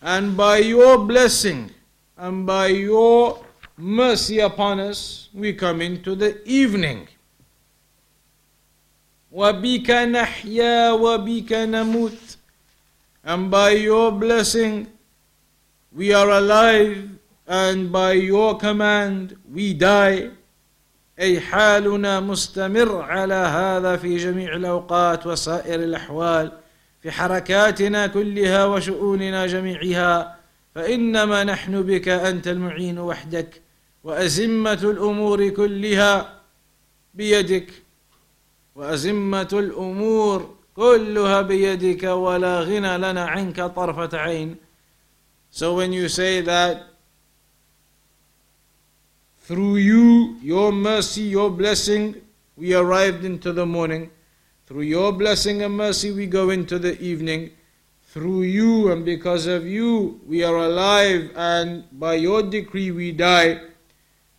And 0.00 0.36
by 0.36 0.58
your 0.58 0.98
blessing 1.04 1.70
and 2.16 2.46
by 2.46 2.68
your 2.68 3.44
mercy 3.76 4.38
upon 4.38 4.80
us, 4.80 5.28
we 5.34 5.52
come 5.52 5.82
into 5.82 6.14
the 6.14 6.42
evening. 6.48 7.08
وَبِكَ 9.37 9.89
نَحْيَا 9.91 10.91
وَبِكَ 10.91 11.51
نَمُوتُ. 11.53 12.37
And 13.23 13.51
by 13.51 13.69
your 13.71 14.11
blessing 14.11 14.87
we 15.93 16.11
are 16.11 16.31
alive 16.31 17.09
and 17.47 17.91
by 17.91 18.13
your 18.13 18.57
command 18.57 19.37
we 19.53 19.73
die. 19.73 20.31
أي 21.19 21.39
حالنا 21.39 22.19
مستمر 22.19 23.01
على 23.01 23.33
هذا 23.33 23.97
في 23.97 24.17
جميع 24.17 24.55
الأوقات 24.55 25.27
وسائر 25.27 25.79
الأحوال 25.83 26.51
في 27.01 27.11
حركاتنا 27.11 28.07
كلها 28.07 28.65
وشؤوننا 28.65 29.45
جميعها. 29.47 30.37
فإنما 30.75 31.43
نحن 31.43 31.81
بك 31.83 32.07
أنت 32.09 32.47
المعين 32.47 32.99
وحدك 32.99 33.61
وأزمة 34.03 34.81
الأمور 34.83 35.49
كلها 35.49 36.39
بيدك. 37.13 37.86
وأزمة 38.76 39.48
الأمور 39.52 40.54
كلها 40.76 41.42
بيدك 41.42 42.02
ولا 42.04 42.60
غنى 42.60 42.98
لنا 42.98 43.24
عنك 43.24 43.60
طرفة 43.60 44.18
عين 44.18 44.56
So 45.50 45.74
when 45.74 45.92
you 45.92 46.08
say 46.08 46.40
that 46.40 46.86
through 49.38 49.76
you, 49.76 50.38
your 50.40 50.72
mercy, 50.72 51.22
your 51.22 51.50
blessing, 51.50 52.16
we 52.56 52.72
arrived 52.74 53.24
into 53.24 53.52
the 53.52 53.66
morning. 53.66 54.10
Through 54.66 54.82
your 54.82 55.12
blessing 55.12 55.62
and 55.62 55.76
mercy, 55.76 56.10
we 56.10 56.26
go 56.26 56.48
into 56.48 56.78
the 56.78 56.98
evening. 57.02 57.50
Through 58.02 58.42
you 58.42 58.90
and 58.92 59.04
because 59.04 59.46
of 59.46 59.66
you, 59.66 60.20
we 60.26 60.42
are 60.42 60.56
alive, 60.56 61.30
and 61.36 61.84
by 61.98 62.14
your 62.14 62.42
decree, 62.42 62.90
we 62.90 63.12
die. 63.12 63.60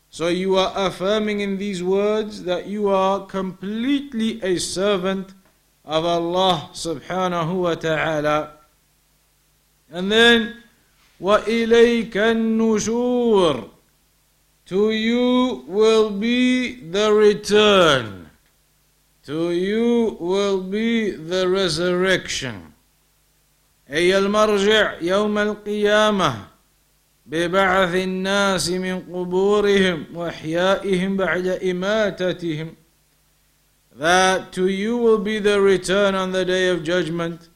So 0.10 0.28
you 0.28 0.58
are 0.58 0.72
affirming 0.76 1.40
in 1.40 1.58
these 1.58 1.82
words 1.82 2.44
that 2.44 2.68
you 2.68 2.88
are 2.90 3.26
completely 3.26 4.42
a 4.44 4.60
servant 4.60 5.34
of 5.84 6.06
Allah 6.06 6.70
subhanahu 6.74 7.62
wa 7.62 7.76
ta'ala. 7.76 8.52
And 9.92 10.12
then, 10.12 10.58
وَإِلَيْكَ 11.22 12.12
النُّشُورِ 12.12 13.70
To 14.68 14.92
you 14.92 15.66
will 15.68 16.10
be 16.12 16.76
the 16.76 17.12
return. 17.12 18.30
To 19.26 19.52
you 19.52 20.18
will 20.20 20.62
be 20.62 21.12
the 21.12 21.48
resurrection. 21.48 22.74
أي 23.90 24.18
المرجع 24.18 25.02
يوم 25.02 25.38
القيامة 25.38 26.48
ببعث 27.28 27.96
الناس 27.96 28.70
من 28.70 29.00
قبورهم 29.00 30.06
واحيائهم 30.14 31.18
بعد 31.18 31.48
اماتتهم 31.48 32.76
that 33.96 34.52
to 34.52 34.68
you 34.68 34.98
will 34.98 35.20
be 35.20 35.40
the 35.40 35.62
return 35.62 36.16
on 36.16 36.32
the 36.32 36.44
day 36.44 36.68
of 36.68 36.84
judgment 36.84 37.50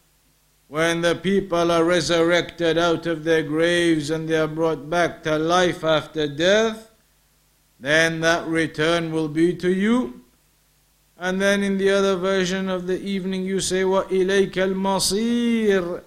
when 0.67 1.01
the 1.01 1.15
people 1.15 1.71
are 1.71 1.83
resurrected 1.83 2.77
out 2.77 3.05
of 3.07 3.23
their 3.23 3.41
graves 3.41 4.10
and 4.10 4.27
they 4.29 4.38
are 4.38 4.47
brought 4.47 4.89
back 4.89 5.23
to 5.23 5.38
life 5.38 5.83
after 5.83 6.27
death 6.27 6.91
then 7.79 8.21
that 8.21 8.45
return 8.47 9.12
will 9.12 9.27
be 9.27 9.53
to 9.53 9.71
you 9.71 10.21
and 11.17 11.41
then 11.41 11.63
in 11.63 11.77
the 11.77 11.89
other 11.89 12.15
version 12.15 12.69
of 12.69 12.86
the 12.88 13.01
evening 13.01 13.43
you 13.43 13.60
say 13.60 13.83
wa 13.83 14.03
ilayka 14.03 14.57
al-masir 14.57 16.03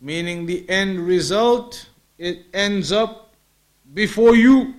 meaning 0.00 0.46
the 0.46 0.68
end 0.70 1.00
result 1.00 1.88
it 2.20 2.46
ends 2.52 2.92
up 2.92 3.34
before 3.94 4.36
you. 4.36 4.74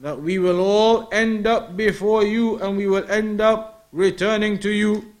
That 0.00 0.20
we 0.20 0.38
will 0.38 0.60
all 0.60 1.08
end 1.12 1.46
up 1.46 1.76
before 1.76 2.24
you 2.24 2.60
and 2.60 2.76
we 2.76 2.86
will 2.86 3.08
end 3.10 3.40
up 3.40 3.86
returning 3.92 4.58
to 4.58 4.70
you. 4.70 5.14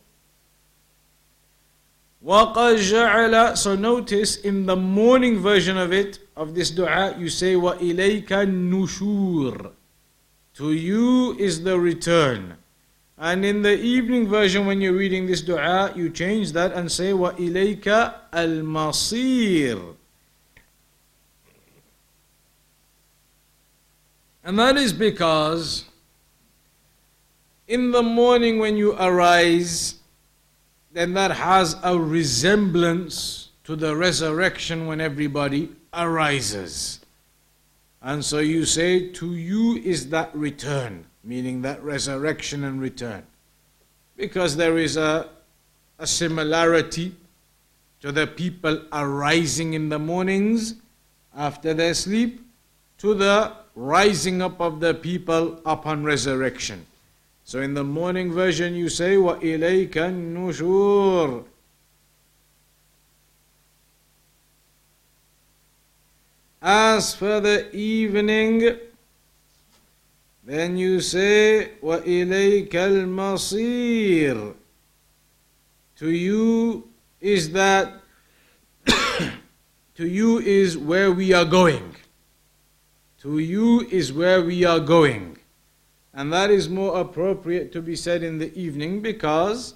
وَقَدْ 2.24 2.76
جَعَلَ 2.80 3.56
So 3.56 3.76
notice 3.76 4.36
in 4.36 4.66
the 4.66 4.76
morning 4.76 5.38
version 5.38 5.76
of 5.76 5.92
it, 5.92 6.18
of 6.36 6.54
this 6.54 6.70
dua, 6.70 7.14
you 7.18 7.28
say 7.28 7.54
وَإِلَيْكَ 7.54 8.28
النُّشُورِ 8.28 9.72
To 10.54 10.72
you 10.72 11.36
is 11.38 11.62
the 11.62 11.78
return. 11.78 12.56
And 13.18 13.44
in 13.44 13.62
the 13.62 13.78
evening 13.78 14.26
version, 14.26 14.66
when 14.66 14.80
you're 14.80 14.94
reading 14.94 15.26
this 15.26 15.42
dua, 15.42 15.92
you 15.94 16.08
change 16.10 16.52
that 16.52 16.72
and 16.72 16.90
say 16.90 17.12
وَإِلَيْكَ 17.12 18.14
الْمَصِيرِ 18.32 19.94
And 24.49 24.57
that 24.57 24.77
is 24.77 24.93
because 24.93 25.85
in 27.67 27.91
the 27.91 28.01
morning 28.01 28.57
when 28.57 28.77
you 28.77 28.93
arise, 28.93 29.99
then 30.91 31.13
that 31.13 31.29
has 31.29 31.75
a 31.83 31.95
resemblance 31.95 33.49
to 33.65 33.75
the 33.75 33.95
resurrection 33.95 34.87
when 34.87 35.01
everybody 35.01 35.69
arises. 35.93 36.99
And 38.01 38.25
so 38.25 38.39
you 38.39 38.65
say, 38.65 39.09
To 39.09 39.35
you 39.35 39.75
is 39.75 40.09
that 40.09 40.35
return, 40.35 41.05
meaning 41.23 41.61
that 41.61 41.83
resurrection 41.83 42.63
and 42.63 42.81
return. 42.81 43.21
Because 44.17 44.57
there 44.57 44.79
is 44.79 44.97
a, 44.97 45.29
a 45.99 46.07
similarity 46.07 47.15
to 47.99 48.11
the 48.11 48.25
people 48.25 48.81
arising 48.91 49.75
in 49.75 49.89
the 49.89 49.99
mornings 49.99 50.73
after 51.35 51.75
their 51.75 51.93
sleep 51.93 52.43
to 52.97 53.13
the 53.13 53.53
rising 53.78 54.42
up 54.42 54.60
of 54.60 54.80
the 54.80 54.94
people 54.94 55.60
upon 55.66 56.04
resurrection. 56.04 56.86
So 57.44 57.60
in 57.60 57.74
the 57.74 57.84
morning 57.84 58.32
version 58.32 58.74
you 58.74 58.88
say, 58.88 59.16
وَإِلَيْكَ 59.16 59.90
النُّشُورِ 59.90 61.44
As 66.62 67.14
for 67.14 67.40
the 67.40 67.74
evening, 67.76 68.78
then 70.42 70.78
you 70.78 71.00
say, 71.00 71.72
وَإِلَيْكَ 71.82 72.70
الْمَصِيرُ 72.70 74.54
To 75.96 76.10
you 76.10 76.88
is 77.20 77.52
that, 77.52 78.00
to 78.86 80.06
you 80.06 80.38
is 80.38 80.78
where 80.78 81.12
we 81.12 81.34
are 81.34 81.44
going. 81.44 81.94
To 83.21 83.39
you 83.39 83.81
is 83.81 84.13
where 84.13 84.41
we 84.41 84.63
are 84.63 84.79
going. 84.79 85.37
And 86.13 86.31
that 86.31 86.49
is 86.49 86.69
more 86.69 86.99
appropriate 86.99 87.71
to 87.73 87.81
be 87.81 87.95
said 87.95 88.23
in 88.23 88.37
the 88.37 88.57
evening 88.57 89.01
because 89.01 89.75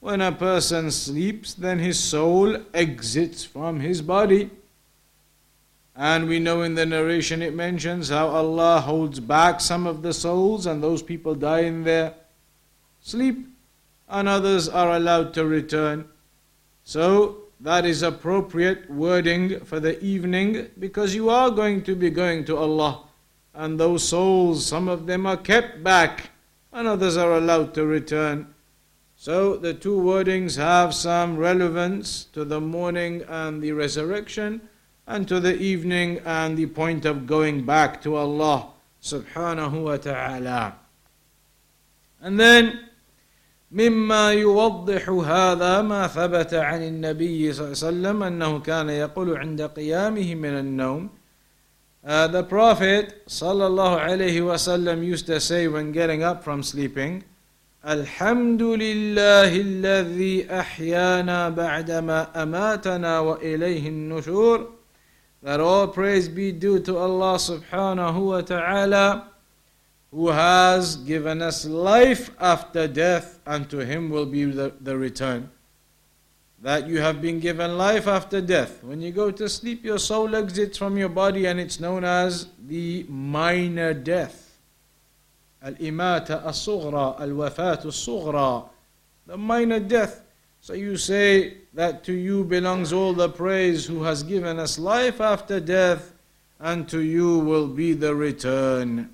when 0.00 0.20
a 0.20 0.32
person 0.32 0.90
sleeps, 0.90 1.54
then 1.54 1.78
his 1.78 1.98
soul 1.98 2.56
exits 2.74 3.44
from 3.44 3.78
his 3.78 4.02
body. 4.02 4.50
And 5.94 6.26
we 6.26 6.40
know 6.40 6.62
in 6.62 6.74
the 6.74 6.84
narration 6.84 7.40
it 7.40 7.54
mentions 7.54 8.08
how 8.08 8.28
Allah 8.28 8.80
holds 8.80 9.20
back 9.20 9.60
some 9.60 9.86
of 9.86 10.02
the 10.02 10.12
souls, 10.12 10.66
and 10.66 10.82
those 10.82 11.02
people 11.02 11.36
die 11.36 11.60
in 11.60 11.84
their 11.84 12.14
sleep, 13.00 13.46
and 14.08 14.28
others 14.28 14.68
are 14.68 14.96
allowed 14.96 15.34
to 15.34 15.44
return. 15.44 16.08
So, 16.82 17.41
that 17.62 17.86
is 17.86 18.02
appropriate 18.02 18.90
wording 18.90 19.60
for 19.60 19.78
the 19.78 20.02
evening 20.02 20.68
because 20.80 21.14
you 21.14 21.30
are 21.30 21.48
going 21.48 21.82
to 21.84 21.94
be 21.94 22.10
going 22.10 22.44
to 22.46 22.56
Allah. 22.56 23.04
And 23.54 23.78
those 23.78 24.02
souls, 24.08 24.66
some 24.66 24.88
of 24.88 25.06
them 25.06 25.26
are 25.26 25.36
kept 25.36 25.84
back, 25.84 26.30
and 26.72 26.88
others 26.88 27.16
are 27.16 27.32
allowed 27.34 27.72
to 27.74 27.86
return. 27.86 28.52
So 29.16 29.56
the 29.56 29.74
two 29.74 29.96
wordings 29.96 30.56
have 30.56 30.92
some 30.92 31.36
relevance 31.36 32.24
to 32.32 32.44
the 32.44 32.60
morning 32.60 33.22
and 33.28 33.62
the 33.62 33.70
resurrection, 33.72 34.62
and 35.06 35.28
to 35.28 35.38
the 35.38 35.56
evening 35.56 36.20
and 36.24 36.56
the 36.56 36.66
point 36.66 37.04
of 37.04 37.28
going 37.28 37.64
back 37.64 38.02
to 38.02 38.16
Allah 38.16 38.70
subhanahu 39.00 39.84
wa 39.84 39.96
ta'ala. 39.98 40.74
And 42.20 42.40
then 42.40 42.88
مما 43.72 44.32
يوضح 44.32 45.08
هذا 45.08 45.82
ما 45.82 46.06
ثبت 46.06 46.54
عن 46.54 46.82
النبي 46.82 47.52
صلى 47.52 47.64
الله 47.64 47.78
عليه 47.82 47.88
وسلم 47.88 48.22
أنه 48.22 48.60
كان 48.60 48.88
يقول 48.88 49.36
عند 49.36 49.62
قيامه 49.62 50.34
من 50.34 50.58
النوم. 50.58 51.10
Uh, 52.04 52.26
the 52.26 52.42
Prophet 52.42 53.14
صلى 53.26 53.66
الله 53.66 54.00
عليه 54.00 54.40
وسلم 54.42 55.02
used 55.04 55.26
to 55.26 55.40
say 55.40 55.68
when 55.68 55.92
getting 55.92 56.22
up 56.22 56.42
from 56.42 56.62
sleeping 56.62 57.22
الحمد 57.86 58.62
لله 58.62 59.56
الذي 59.56 60.50
أحيانا 60.50 61.48
بعدما 61.48 62.42
أماتنا 62.42 63.20
وإليه 63.20 63.88
النشور 63.88 64.66
That 65.42 65.60
all 65.60 65.88
praise 65.88 66.28
be 66.28 66.52
due 66.52 66.78
to 66.80 66.98
Allah 66.98 67.34
subhanahu 67.34 68.26
wa 68.28 68.40
ta'ala. 68.42 69.31
who 70.12 70.28
has 70.28 70.96
given 70.96 71.40
us 71.40 71.64
life 71.64 72.30
after 72.38 72.86
death, 72.86 73.40
unto 73.46 73.78
him 73.78 74.10
will 74.10 74.26
be 74.26 74.44
the, 74.44 74.72
the 74.82 74.96
return. 74.96 75.50
That 76.60 76.86
you 76.86 77.00
have 77.00 77.22
been 77.22 77.40
given 77.40 77.78
life 77.78 78.06
after 78.06 78.40
death. 78.42 78.84
When 78.84 79.00
you 79.00 79.10
go 79.10 79.30
to 79.30 79.48
sleep, 79.48 79.84
your 79.84 79.98
soul 79.98 80.36
exits 80.36 80.76
from 80.76 80.98
your 80.98 81.08
body 81.08 81.46
and 81.46 81.58
it's 81.58 81.80
known 81.80 82.04
as 82.04 82.46
the 82.68 83.04
minor 83.08 83.94
death. 83.94 84.58
Al 85.62 85.74
imata 85.74 86.46
as 86.46 86.58
sughra, 86.58 87.18
al 87.18 87.28
wafat 87.30 87.86
as 87.86 87.94
sughra, 87.94 88.68
the 89.26 89.36
minor 89.36 89.80
death. 89.80 90.22
So 90.60 90.74
you 90.74 90.96
say 90.98 91.56
that 91.72 92.04
to 92.04 92.12
you 92.12 92.44
belongs 92.44 92.92
all 92.92 93.14
the 93.14 93.30
praise 93.30 93.86
who 93.86 94.02
has 94.02 94.22
given 94.22 94.58
us 94.58 94.78
life 94.78 95.20
after 95.20 95.58
death, 95.58 96.12
and 96.60 96.88
to 96.90 97.00
you 97.00 97.38
will 97.38 97.66
be 97.66 97.94
the 97.94 98.14
return. 98.14 99.08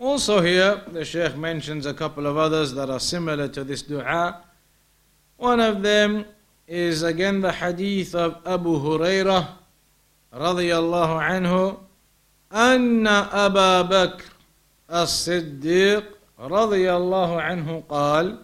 Also 0.00 0.40
here, 0.40 0.82
the 0.88 1.04
Shaykh 1.04 1.36
mentions 1.36 1.86
a 1.86 1.94
couple 1.94 2.26
of 2.26 2.36
others 2.36 2.72
that 2.74 2.90
are 2.90 3.00
similar 3.00 3.48
to 3.48 3.64
this 3.64 3.82
dua. 3.82 4.42
One 5.36 5.60
of 5.60 5.82
them 5.82 6.26
is 6.66 7.02
again 7.02 7.40
the 7.40 7.52
hadith 7.52 8.14
of 8.14 8.38
Abu 8.46 8.78
Hurairah 8.78 9.48
رضي 10.36 10.78
الله 10.78 11.20
عنه 11.20 11.78
أن 12.52 13.06
أبا 13.06 13.82
بكر 13.82 14.24
الصديق 14.92 16.04
رضي 16.40 16.92
الله 16.92 17.42
عنه 17.42 17.82
قال 17.88 18.38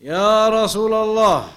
يا 0.00 0.48
رسول 0.48 0.94
الله 0.94 1.48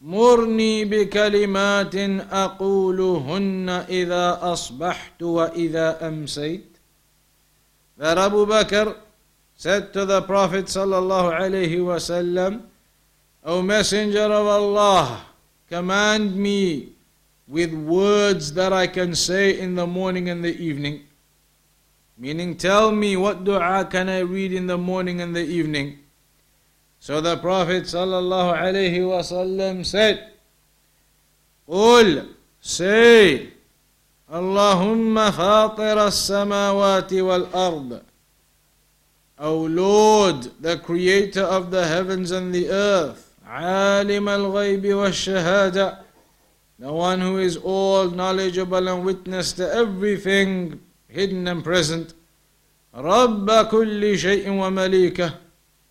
مرني 0.00 0.84
بكلمات 0.84 1.94
أقولهن 2.32 3.68
إذا 3.88 4.38
أصبحت 4.42 5.22
وإذا 5.22 6.08
أمسيت 6.08 6.69
that 8.01 8.17
Abu 8.17 8.47
Bakr 8.47 8.97
said 9.53 9.93
to 9.93 10.05
the 10.07 10.23
Prophet 10.23 10.65
sallallahu 10.65 11.37
wasallam, 11.85 12.63
O 13.43 13.61
Messenger 13.61 14.23
of 14.25 14.47
Allah, 14.47 15.23
command 15.69 16.35
me 16.35 16.93
with 17.47 17.71
words 17.71 18.53
that 18.53 18.73
I 18.73 18.87
can 18.87 19.13
say 19.13 19.59
in 19.59 19.75
the 19.75 19.85
morning 19.85 20.29
and 20.29 20.43
the 20.43 20.57
evening. 20.57 21.03
Meaning, 22.17 22.57
tell 22.57 22.91
me 22.91 23.17
what 23.17 23.43
dua 23.43 23.85
can 23.85 24.09
I 24.09 24.21
read 24.21 24.51
in 24.51 24.65
the 24.65 24.79
morning 24.79 25.21
and 25.21 25.35
the 25.35 25.45
evening. 25.45 25.99
So 26.97 27.21
the 27.21 27.37
Prophet 27.37 27.83
sallallahu 27.83 29.05
wasallam 29.13 29.85
said, 29.85 30.31
قل 31.69 32.33
say 32.61 33.53
اللهم 34.33 35.31
فاطر 35.31 36.07
السماوات 36.07 37.13
والأرض 37.13 38.01
O 39.39 39.63
Lord, 39.63 40.51
the 40.61 40.77
creator 40.77 41.41
of 41.41 41.71
the 41.71 41.85
heavens 41.85 42.31
and 42.31 42.53
the 42.55 42.69
earth, 42.69 43.33
عالم 43.45 44.29
الغيب 44.29 44.93
والشهاده 44.93 45.97
the 46.79 46.93
one 46.93 47.19
who 47.19 47.39
is 47.39 47.57
all 47.57 48.09
knowledgeable 48.09 48.87
and 48.87 49.03
witness 49.03 49.51
to 49.51 49.69
everything 49.73 50.79
hidden 51.09 51.47
and 51.47 51.63
present. 51.63 52.13
رب 52.95 53.51
كل 53.51 54.17
شيء 54.17 54.49
ومليكه 54.49 55.33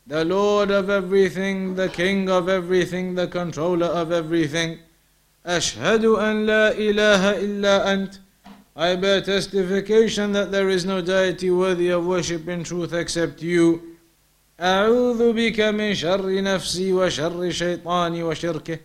the 0.07 0.25
Lord 0.25 0.71
of 0.71 0.89
everything, 0.89 1.75
the 1.75 1.89
King 1.89 2.31
of 2.31 2.49
everything, 2.49 3.15
the 3.15 3.27
controller 3.27 3.87
of 3.87 4.11
everything. 4.11 4.79
أشهد 5.47 6.05
أن 6.05 6.47
لا 6.47 6.73
إله 6.73 7.31
إلا 7.45 7.93
أنت 7.93 8.15
I 8.76 8.98
bear 8.98 9.22
testification 9.22 10.34
that 10.34 10.52
there 10.52 10.68
is 10.68 10.84
no 10.84 11.02
deity 11.02 11.50
worthy 11.50 11.90
of 11.90 12.06
worship 12.06 12.50
in 12.50 12.64
truth 12.66 12.92
except 12.94 13.42
you. 13.42 13.96
أعوذ 14.60 15.34
بك 15.34 15.60
من 15.60 15.94
شر 15.96 16.42
نفسي 16.42 16.94
وشر 16.94 17.50
شيطاني 17.52 18.24
وشركه 18.24 18.80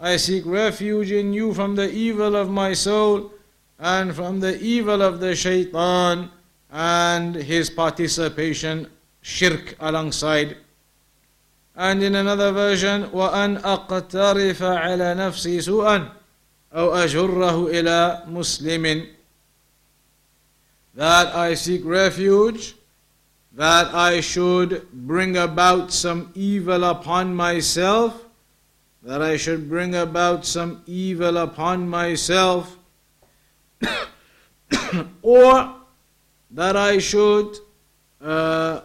I 0.00 0.16
seek 0.16 0.44
refuge 0.46 1.10
in 1.10 1.32
you 1.32 1.52
from 1.52 1.74
the 1.74 1.90
evil 1.90 2.36
of 2.36 2.48
my 2.48 2.72
soul 2.72 3.32
and 3.78 4.14
from 4.14 4.40
the 4.40 4.58
evil 4.60 5.02
of 5.02 5.20
the 5.20 5.34
shaitan 5.34 6.30
and 6.70 7.34
his 7.34 7.68
participation, 7.68 8.86
shirk 9.22 9.74
alongside. 9.80 10.56
And 11.76 12.02
in 12.02 12.14
another 12.14 12.52
version, 12.52 13.10
وأن 13.12 13.58
أقترف 13.62 14.62
على 14.62 15.14
نفسي 15.14 15.60
سوءا 15.60 16.12
أو 16.72 16.94
أجره 16.94 17.66
إلى 17.66 18.24
مسلم 18.28 19.06
that 20.94 21.32
I 21.32 21.54
seek 21.54 21.84
refuge, 21.84 22.74
that 23.52 23.94
I 23.94 24.20
should 24.20 24.90
bring 24.92 25.36
about 25.36 25.92
some 25.92 26.32
evil 26.34 26.82
upon 26.82 27.36
myself, 27.36 28.24
that 29.04 29.22
I 29.22 29.36
should 29.36 29.68
bring 29.68 29.94
about 29.94 30.44
some 30.44 30.82
evil 30.86 31.36
upon 31.36 31.88
myself, 31.88 32.76
or 35.22 35.72
that 36.50 36.74
I 36.74 36.98
should 36.98 37.56
uh, 38.20 38.80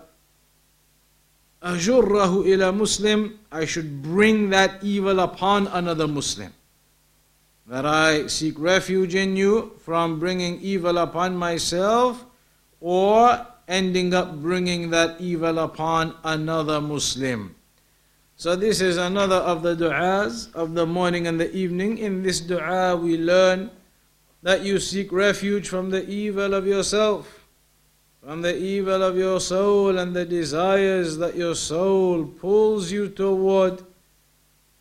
ajurrahu 1.63 2.45
ila 2.45 2.71
Muslim, 2.71 3.39
I 3.51 3.65
should 3.65 4.03
bring 4.03 4.51
that 4.51 4.83
evil 4.83 5.19
upon 5.19 5.65
another 5.67 6.07
Muslim. 6.07 6.53
That 7.68 7.84
I 7.84 8.28
seek 8.28 8.58
refuge 8.58 9.14
in 9.14 9.36
you 9.36 9.76
from 9.84 10.18
bringing 10.18 10.58
evil 10.62 10.96
upon 10.96 11.36
myself 11.36 12.24
or 12.80 13.46
ending 13.68 14.14
up 14.14 14.40
bringing 14.40 14.88
that 14.88 15.20
evil 15.20 15.58
upon 15.58 16.14
another 16.24 16.80
Muslim. 16.80 17.54
So 18.36 18.56
this 18.56 18.80
is 18.80 18.96
another 18.96 19.36
of 19.36 19.62
the 19.62 19.76
du'as 19.76 20.50
of 20.54 20.72
the 20.72 20.86
morning 20.86 21.26
and 21.26 21.38
the 21.38 21.54
evening. 21.54 21.98
In 21.98 22.22
this 22.22 22.40
du'a 22.40 22.98
we 22.98 23.18
learn 23.18 23.70
that 24.42 24.62
you 24.62 24.78
seek 24.78 25.12
refuge 25.12 25.68
from 25.68 25.90
the 25.90 26.08
evil 26.08 26.54
of 26.54 26.66
yourself, 26.66 27.44
from 28.24 28.40
the 28.40 28.56
evil 28.56 29.02
of 29.02 29.18
your 29.18 29.40
soul 29.40 29.98
and 29.98 30.16
the 30.16 30.24
desires 30.24 31.18
that 31.18 31.36
your 31.36 31.54
soul 31.54 32.24
pulls 32.24 32.90
you 32.90 33.10
toward. 33.10 33.82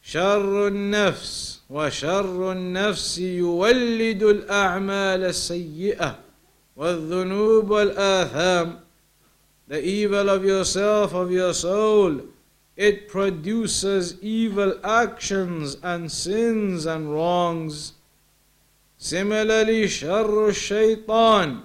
شر 0.08 0.68
النفس 0.68 1.60
وشر 1.70 2.52
النفس 2.52 3.18
يولد 3.18 4.24
الأعمال 4.24 5.24
السيئة 5.24 6.20
والذنوب 6.76 7.70
والآثام 7.72 8.80
The 9.68 9.84
evil 9.84 10.30
of 10.30 10.46
yourself, 10.46 11.14
of 11.14 11.30
your 11.30 11.54
soul, 11.54 12.22
it 12.78 13.10
produces 13.10 14.16
evil 14.22 14.80
actions 14.82 15.76
and 15.84 16.10
sins 16.10 16.86
and 16.86 17.12
wrongs. 17.12 17.92
Similarly, 18.98 19.88
شر 19.88 20.50
الشيطان, 20.50 21.64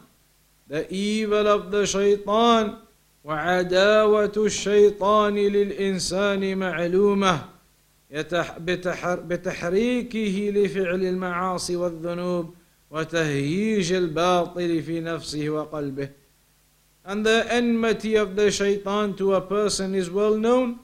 the 0.67 0.93
evil 0.93 1.47
of 1.47 1.71
the 1.71 1.87
shaitan, 1.87 2.79
وعداوة 3.25 4.33
الشيطان 4.37 5.35
للإنسان 5.35 6.59
معلومة 6.59 7.52
بتحريكه 9.29 10.53
لفعل 10.55 11.05
المعاصي 11.05 11.77
والذنوب 11.77 12.55
وتهييج 12.91 13.93
الباطل 13.93 14.83
في 14.83 15.01
نفسه 15.01 15.51
وقلبه 15.51 16.09
and 17.05 17.27
the 17.27 17.47
enmity 17.51 18.15
of 18.15 18.37
the 18.37 18.51
shaitan 18.51 19.15
to 19.15 19.35
a 19.35 19.41
person 19.41 19.95
is 19.95 20.09
well 20.11 20.37
known 20.37 20.79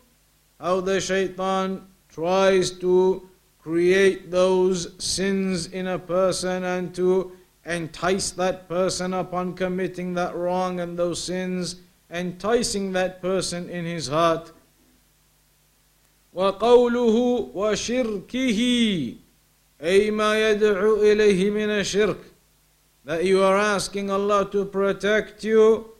how 0.58 0.80
the 0.80 1.00
shaitan 1.00 1.86
tries 2.08 2.70
to 2.70 3.28
create 3.58 4.30
those 4.30 4.94
sins 4.98 5.66
in 5.66 5.86
a 5.86 5.98
person 5.98 6.64
and 6.64 6.94
to 6.94 7.30
entice 7.66 8.30
that 8.30 8.68
person 8.68 9.12
upon 9.14 9.54
committing 9.54 10.14
that 10.14 10.34
wrong 10.34 10.80
and 10.80 10.98
those 10.98 11.22
sins 11.22 11.76
enticing 12.10 12.92
that 12.92 13.20
person 13.20 13.68
in 13.68 13.84
his 13.84 14.08
heart 14.08 14.50
وقوله 16.33 17.15
وشركه 17.53 18.59
أي 19.83 20.11
ما 20.11 20.49
يدعو 20.49 21.01
إليه 21.01 21.49
من 21.49 21.69
الشرك 21.69 22.17
that 23.05 23.25
you 23.25 23.43
are 23.43 23.57
asking 23.57 24.09
Allah 24.09 24.49
to 24.49 24.65
protect 24.65 25.43
you 25.43 25.91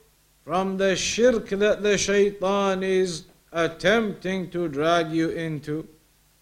from 0.44 0.78
the 0.78 0.96
shirk 0.96 1.50
that 1.50 1.84
the 1.84 1.98
shaitan 1.98 2.84
is 2.84 3.26
attempting 3.52 4.50
to 4.50 4.68
drag 4.68 5.12
you 5.12 5.30
into, 5.30 5.88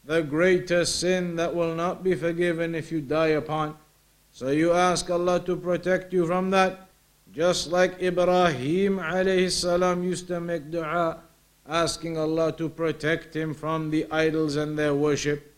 the 0.06 0.22
greatest 0.22 1.00
sin 1.00 1.36
that 1.36 1.54
will 1.54 1.76
not 1.76 2.04
be 2.04 2.16
forgiven 2.16 2.74
if 2.74 2.92
you 2.92 3.02
die 3.02 3.38
upon. 3.38 3.76
So 4.32 4.50
you 4.50 4.72
ask 4.74 5.10
Allah 5.10 5.40
to 5.42 5.56
protect 5.56 6.14
you 6.14 6.26
from 6.26 6.50
that, 6.52 6.88
just 7.32 7.72
like 7.72 8.02
Ibrahim 8.02 8.98
alayhi 8.98 9.52
salam 9.52 10.04
used 10.04 10.28
to 10.28 10.40
make 10.40 10.72
dua 10.72 11.20
asking 11.68 12.18
Allah 12.18 12.52
to 12.54 12.70
protect 12.70 13.36
him 13.36 13.54
from 13.54 13.90
the 13.92 14.06
idols 14.12 14.56
and 14.56 14.78
their 14.78 14.94
worship. 14.94 15.54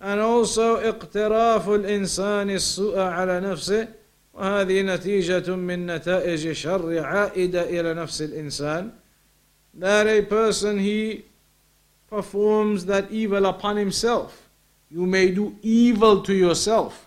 And 0.00 0.20
also 0.20 0.76
اقتراف 0.76 1.68
الإنسان 1.68 2.50
السوء 2.50 2.98
على 2.98 3.40
نفسه 3.40 3.88
وهذه 4.34 4.82
نتيجة 4.82 5.56
من 5.56 5.86
نتائج 5.86 6.52
شر 6.52 7.04
عائدة 7.04 7.62
إلى 7.62 7.94
نفس 7.94 8.22
الإنسان 8.22 8.92
that 9.74 10.06
a 10.06 10.22
person 10.22 10.78
he 10.78 11.24
performs 12.08 12.86
that 12.86 13.10
evil 13.10 13.46
upon 13.46 13.76
himself. 13.76 14.48
You 14.90 15.06
may 15.06 15.30
do 15.30 15.56
evil 15.62 16.22
to 16.22 16.34
yourself. 16.34 17.06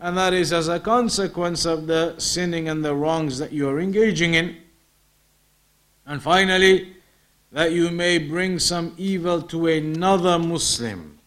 And 0.00 0.16
that 0.16 0.32
is 0.32 0.52
as 0.52 0.68
a 0.68 0.80
consequence 0.80 1.64
of 1.64 1.86
the 1.86 2.18
sinning 2.18 2.68
and 2.68 2.84
the 2.84 2.94
wrongs 2.94 3.38
that 3.38 3.52
you 3.52 3.68
are 3.68 3.78
engaging 3.78 4.34
in. 4.34 4.56
And 6.06 6.20
finally, 6.20 6.95
that 7.51 7.71
you 7.71 7.89
may 7.89 8.17
bring 8.17 8.59
some 8.59 8.93
evil 8.97 9.41
to 9.41 9.67
another 9.67 10.37
Muslim. 10.37 11.19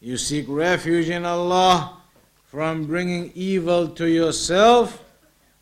You 0.00 0.16
seek 0.16 0.46
refuge 0.48 1.08
in 1.08 1.24
Allah 1.24 1.98
from 2.46 2.86
bringing 2.86 3.32
evil 3.34 3.88
to 3.88 4.06
yourself 4.06 5.02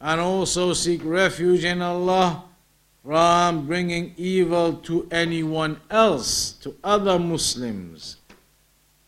and 0.01 0.21
also 0.21 0.73
seek 0.73 1.01
refuge 1.05 1.65
in 1.65 1.81
Allah 1.81 2.45
from 3.05 3.67
bringing 3.67 4.15
evil 4.17 4.75
to 4.75 5.09
anyone 5.11 5.81
else, 5.91 6.53
to 6.53 6.75
other 6.85 7.19
Muslims. 7.19 8.17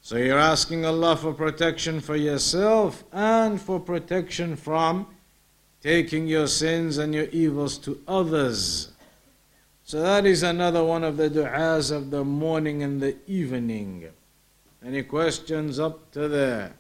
So 0.03 0.17
you're 0.17 0.39
asking 0.39 0.85
Allah 0.85 1.17
for 1.17 1.33
protection 1.33 2.01
for 2.01 2.17
yourself 2.17 3.05
and 3.13 3.61
for 3.61 3.81
protection 3.81 4.55
from 4.55 5.07
taking 5.81 6.27
your 6.27 6.47
sins 6.47 6.99
and 6.99 7.15
your 7.15 7.25
evils 7.27 7.79
to 7.79 8.01
others. 8.07 8.94
So 9.87 10.01
that 10.01 10.25
is 10.25 10.43
another 10.43 10.83
one 10.83 11.05
of 11.05 11.19
the 11.19 11.29
du'as 11.29 11.95
of 11.95 12.11
the 12.11 12.25
morning 12.25 12.83
and 12.83 13.03
the 13.03 13.17
evening. 13.27 14.09
Any 14.85 15.03
questions 15.03 15.79
up 15.79 16.11
to 16.13 16.27
there? 16.27 16.73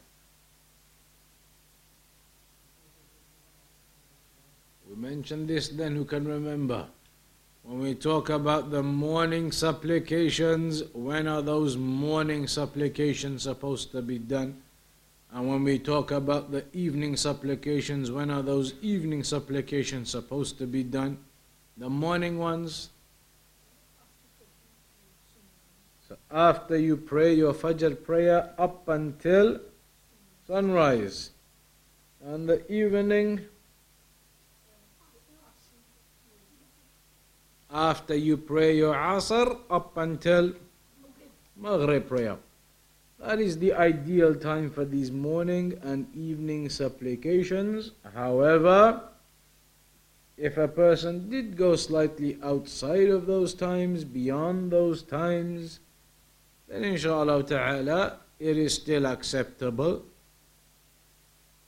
We 4.89 4.97
mentioned 4.97 5.49
this 5.49 5.69
then, 5.69 5.97
who 5.97 6.07
can 6.07 6.27
remember? 6.27 6.87
When 7.63 7.81
we 7.81 7.95
talk 7.95 8.31
about 8.31 8.71
the 8.71 8.83
morning 8.83 9.53
supplications, 9.53 10.83
when 10.95 11.29
are 11.29 11.43
those 11.43 11.77
morning 11.77 12.47
supplications 12.47 13.43
supposed 13.43 13.93
to 13.93 14.01
be 14.01 14.19
done? 14.19 14.63
And 15.31 15.47
when 15.49 15.63
we 15.63 15.79
talk 15.79 16.11
about 16.11 16.53
the 16.53 16.65
evening 16.73 17.17
supplications, 17.17 18.11
when 18.11 18.31
are 18.31 18.43
those 18.43 18.75
evening 18.81 19.25
supplications 19.25 20.09
supposed 20.09 20.57
to 20.57 20.67
be 20.67 20.83
done? 20.83 21.19
The 21.77 21.91
morning 21.91 22.39
ones, 22.39 22.91
So 26.09 26.14
after 26.31 26.77
you 26.77 26.97
pray 26.97 27.35
your 27.35 27.55
Fajr 27.55 28.03
prayer 28.03 28.51
up 28.59 28.89
until 28.89 29.61
sunrise. 30.47 31.31
And 32.25 32.49
the 32.49 32.71
evening, 32.73 33.41
after 37.71 38.15
you 38.15 38.37
pray 38.37 38.77
your 38.77 38.95
Asr 38.95 39.59
up 39.69 39.97
until 39.97 40.53
Maghrib 41.57 42.09
prayer. 42.09 42.37
That 43.19 43.41
is 43.41 43.59
the 43.59 43.73
ideal 43.73 44.35
time 44.35 44.71
for 44.71 44.85
these 44.85 45.11
morning 45.11 45.79
and 45.83 46.07
evening 46.15 46.69
supplications. 46.69 47.93
However, 48.15 49.03
if 50.37 50.57
a 50.57 50.69
person 50.69 51.31
did 51.31 51.57
go 51.57 51.77
slightly 51.77 52.39
outside 52.43 53.09
of 53.09 53.27
those 53.27 53.55
times, 53.55 54.05
beyond 54.05 54.71
those 54.71 55.03
times, 55.03 55.81
then 56.69 56.85
inshallah 56.85 57.43
ta'ala 57.45 58.19
it 58.39 58.57
is 58.57 58.75
still 58.75 59.07
acceptable. 59.07 60.05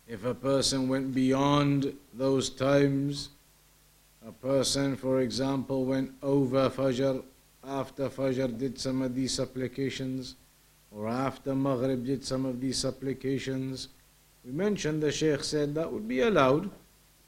If 0.09 0.25
a 0.25 0.35
person 0.35 0.89
went 0.89 1.15
beyond 1.15 1.97
those 2.15 2.51
times, 2.51 3.31
a 4.27 4.33
person, 4.33 4.97
for 4.97 5.21
example, 5.21 5.85
went 5.85 6.13
over 6.23 6.69
Fajr, 6.71 7.23
after 7.65 8.09
Fajr 8.09 8.57
did 8.57 8.79
some 8.79 9.03
of 9.03 9.15
these 9.15 9.33
supplications, 9.33 10.37
or 10.93 11.09
after 11.09 11.55
Maghrib 11.55 12.05
did 12.05 12.25
some 12.25 12.45
of 12.45 12.61
these 12.61 12.79
supplications, 12.79 13.89
we 14.45 14.53
mentioned 14.53 15.03
the 15.03 15.11
Shaykh 15.11 15.43
said 15.43 15.75
that 15.75 15.93
would 15.93 16.07
be 16.07 16.21
allowed. 16.21 16.71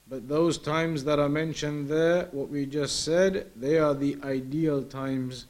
But 0.08 0.28
those 0.28 0.56
times 0.56 1.04
that 1.04 1.18
are 1.18 1.28
mentioned 1.28 1.88
there, 1.88 2.28
what 2.32 2.48
we 2.48 2.64
just 2.64 3.04
said, 3.04 3.50
they 3.56 3.78
are 3.78 3.94
the 3.94 4.16
ideal 4.22 4.82
times 4.82 5.46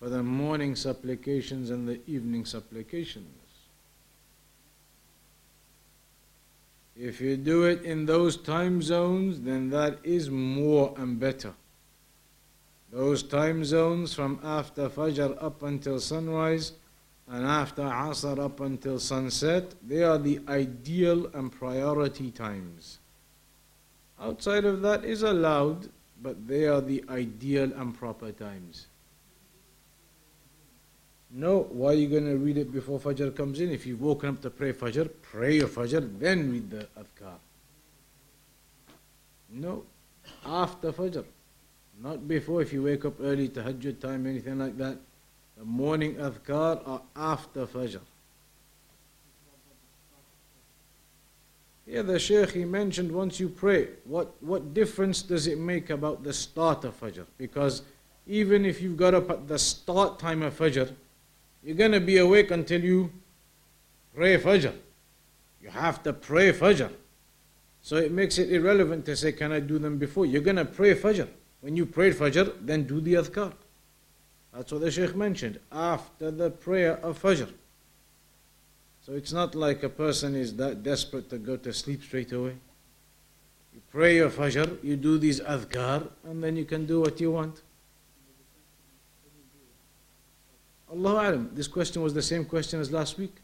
for 0.00 0.08
the 0.08 0.22
morning 0.22 0.74
supplications 0.74 1.70
and 1.70 1.86
the 1.86 2.00
evening 2.06 2.46
supplications. 2.46 3.28
If 6.96 7.20
you 7.20 7.36
do 7.36 7.64
it 7.64 7.82
in 7.82 8.06
those 8.06 8.36
time 8.36 8.82
zones, 8.82 9.40
then 9.42 9.70
that 9.70 9.98
is 10.02 10.30
more 10.30 10.94
and 10.96 11.20
better. 11.20 11.52
Those 12.90 13.22
time 13.22 13.64
zones 13.64 14.12
from 14.14 14.40
after 14.42 14.88
Fajr 14.88 15.40
up 15.42 15.62
until 15.62 16.00
sunrise 16.00 16.72
and 17.28 17.46
after 17.46 17.82
Asr 17.82 18.38
up 18.42 18.58
until 18.60 18.98
sunset, 18.98 19.74
they 19.86 20.02
are 20.02 20.18
the 20.18 20.40
ideal 20.48 21.26
and 21.32 21.52
priority 21.52 22.30
times. 22.30 22.98
Outside 24.20 24.64
of 24.64 24.82
that 24.82 25.04
is 25.04 25.22
allowed, 25.22 25.88
but 26.20 26.48
they 26.48 26.66
are 26.66 26.80
the 26.80 27.04
ideal 27.08 27.72
and 27.72 27.96
proper 27.96 28.32
times. 28.32 28.86
No, 31.32 31.68
why 31.70 31.90
are 31.90 31.94
you 31.94 32.08
going 32.08 32.26
to 32.26 32.36
read 32.36 32.58
it 32.58 32.72
before 32.72 32.98
Fajr 32.98 33.34
comes 33.36 33.60
in? 33.60 33.70
If 33.70 33.86
you've 33.86 34.00
woken 34.00 34.30
up 34.30 34.42
to 34.42 34.50
pray 34.50 34.72
Fajr, 34.72 35.08
pray 35.22 35.56
your 35.56 35.68
Fajr, 35.68 36.18
then 36.18 36.50
read 36.50 36.70
the 36.70 36.88
Adhkar. 36.98 37.34
No, 39.50 39.84
after 40.44 40.92
Fajr. 40.92 41.24
Not 42.02 42.26
before 42.26 42.62
if 42.62 42.72
you 42.72 42.82
wake 42.82 43.04
up 43.04 43.14
early, 43.22 43.48
tahajjud 43.48 44.00
time, 44.00 44.26
anything 44.26 44.58
like 44.58 44.76
that. 44.78 44.96
The 45.56 45.64
morning 45.64 46.14
Adhkar 46.14 46.86
are 46.88 47.02
after 47.14 47.66
Fajr. 47.66 48.00
Yeah, 51.86 52.02
the 52.02 52.18
Shaykh 52.18 52.52
he 52.52 52.64
mentioned 52.64 53.12
once 53.12 53.38
you 53.38 53.48
pray, 53.48 53.88
what, 54.04 54.34
what 54.40 54.72
difference 54.74 55.22
does 55.22 55.46
it 55.46 55.58
make 55.58 55.90
about 55.90 56.24
the 56.24 56.32
start 56.32 56.84
of 56.84 56.98
Fajr? 56.98 57.26
Because 57.36 57.82
even 58.26 58.64
if 58.64 58.80
you've 58.80 58.96
got 58.96 59.12
up 59.14 59.30
at 59.30 59.48
the 59.48 59.58
start 59.58 60.18
time 60.18 60.42
of 60.42 60.56
Fajr, 60.56 60.92
You're 61.62 61.76
going 61.76 61.92
to 61.92 62.00
be 62.00 62.18
awake 62.18 62.50
until 62.50 62.82
you 62.82 63.12
pray 64.14 64.38
Fajr. 64.38 64.72
You 65.62 65.70
have 65.70 66.02
to 66.04 66.12
pray 66.12 66.52
Fajr. 66.52 66.90
So 67.82 67.96
it 67.96 68.12
makes 68.12 68.38
it 68.38 68.50
irrelevant 68.50 69.04
to 69.06 69.16
say, 69.16 69.32
Can 69.32 69.52
I 69.52 69.60
do 69.60 69.78
them 69.78 69.98
before? 69.98 70.26
You're 70.26 70.42
going 70.42 70.56
to 70.56 70.64
pray 70.64 70.94
Fajr. 70.94 71.28
When 71.60 71.76
you 71.76 71.86
pray 71.86 72.12
Fajr, 72.12 72.54
then 72.60 72.84
do 72.84 73.00
the 73.00 73.14
adhkar. 73.14 73.52
That's 74.54 74.72
what 74.72 74.80
the 74.80 74.90
Shaykh 74.90 75.14
mentioned. 75.14 75.60
After 75.70 76.30
the 76.30 76.50
prayer 76.50 76.98
of 77.02 77.20
Fajr. 77.22 77.52
So 79.02 79.12
it's 79.12 79.32
not 79.32 79.54
like 79.54 79.82
a 79.82 79.88
person 79.88 80.34
is 80.34 80.56
that 80.56 80.82
desperate 80.82 81.30
to 81.30 81.38
go 81.38 81.56
to 81.56 81.72
sleep 81.72 82.02
straight 82.02 82.32
away. 82.32 82.56
You 83.72 83.80
pray 83.90 84.16
your 84.16 84.30
Fajr, 84.30 84.82
you 84.82 84.96
do 84.96 85.18
these 85.18 85.40
adhkar, 85.40 86.08
and 86.24 86.42
then 86.42 86.56
you 86.56 86.64
can 86.64 86.86
do 86.86 87.00
what 87.00 87.20
you 87.20 87.30
want. 87.30 87.62
Allah 90.90 91.30
Alam. 91.30 91.50
This 91.54 91.68
question 91.68 92.02
was 92.02 92.14
the 92.14 92.22
same 92.22 92.44
question 92.44 92.80
as 92.80 92.90
last 92.90 93.18
week. 93.18 93.36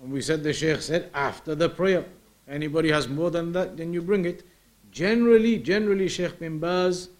And 0.00 0.12
we 0.12 0.20
said 0.20 0.42
the 0.42 0.52
Shaykh 0.52 0.80
said 0.80 1.10
after 1.12 1.54
the 1.54 1.68
prayer. 1.68 2.04
Anybody 2.48 2.90
has 2.90 3.08
more 3.08 3.30
than 3.30 3.52
that, 3.52 3.76
then 3.76 3.92
you 3.92 4.00
bring 4.00 4.24
it. 4.24 4.44
Generally, 4.90 5.58
generally, 5.58 6.08
Shaykh 6.08 6.38
bin 6.38 6.58
Baz 6.58 7.10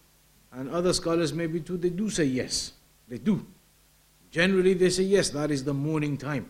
and 0.52 0.70
other 0.70 0.92
scholars 0.92 1.32
maybe 1.32 1.61
too, 1.61 1.76
they 1.76 1.90
do 1.90 2.09
say 2.09 2.24
yes. 2.24 2.72
They 3.09 3.18
do. 3.18 3.44
Generally, 4.30 4.74
they 4.74 4.90
say 4.90 5.02
yes, 5.02 5.30
that 5.30 5.50
is 5.50 5.64
the 5.64 5.74
morning 5.74 6.16
time. 6.16 6.48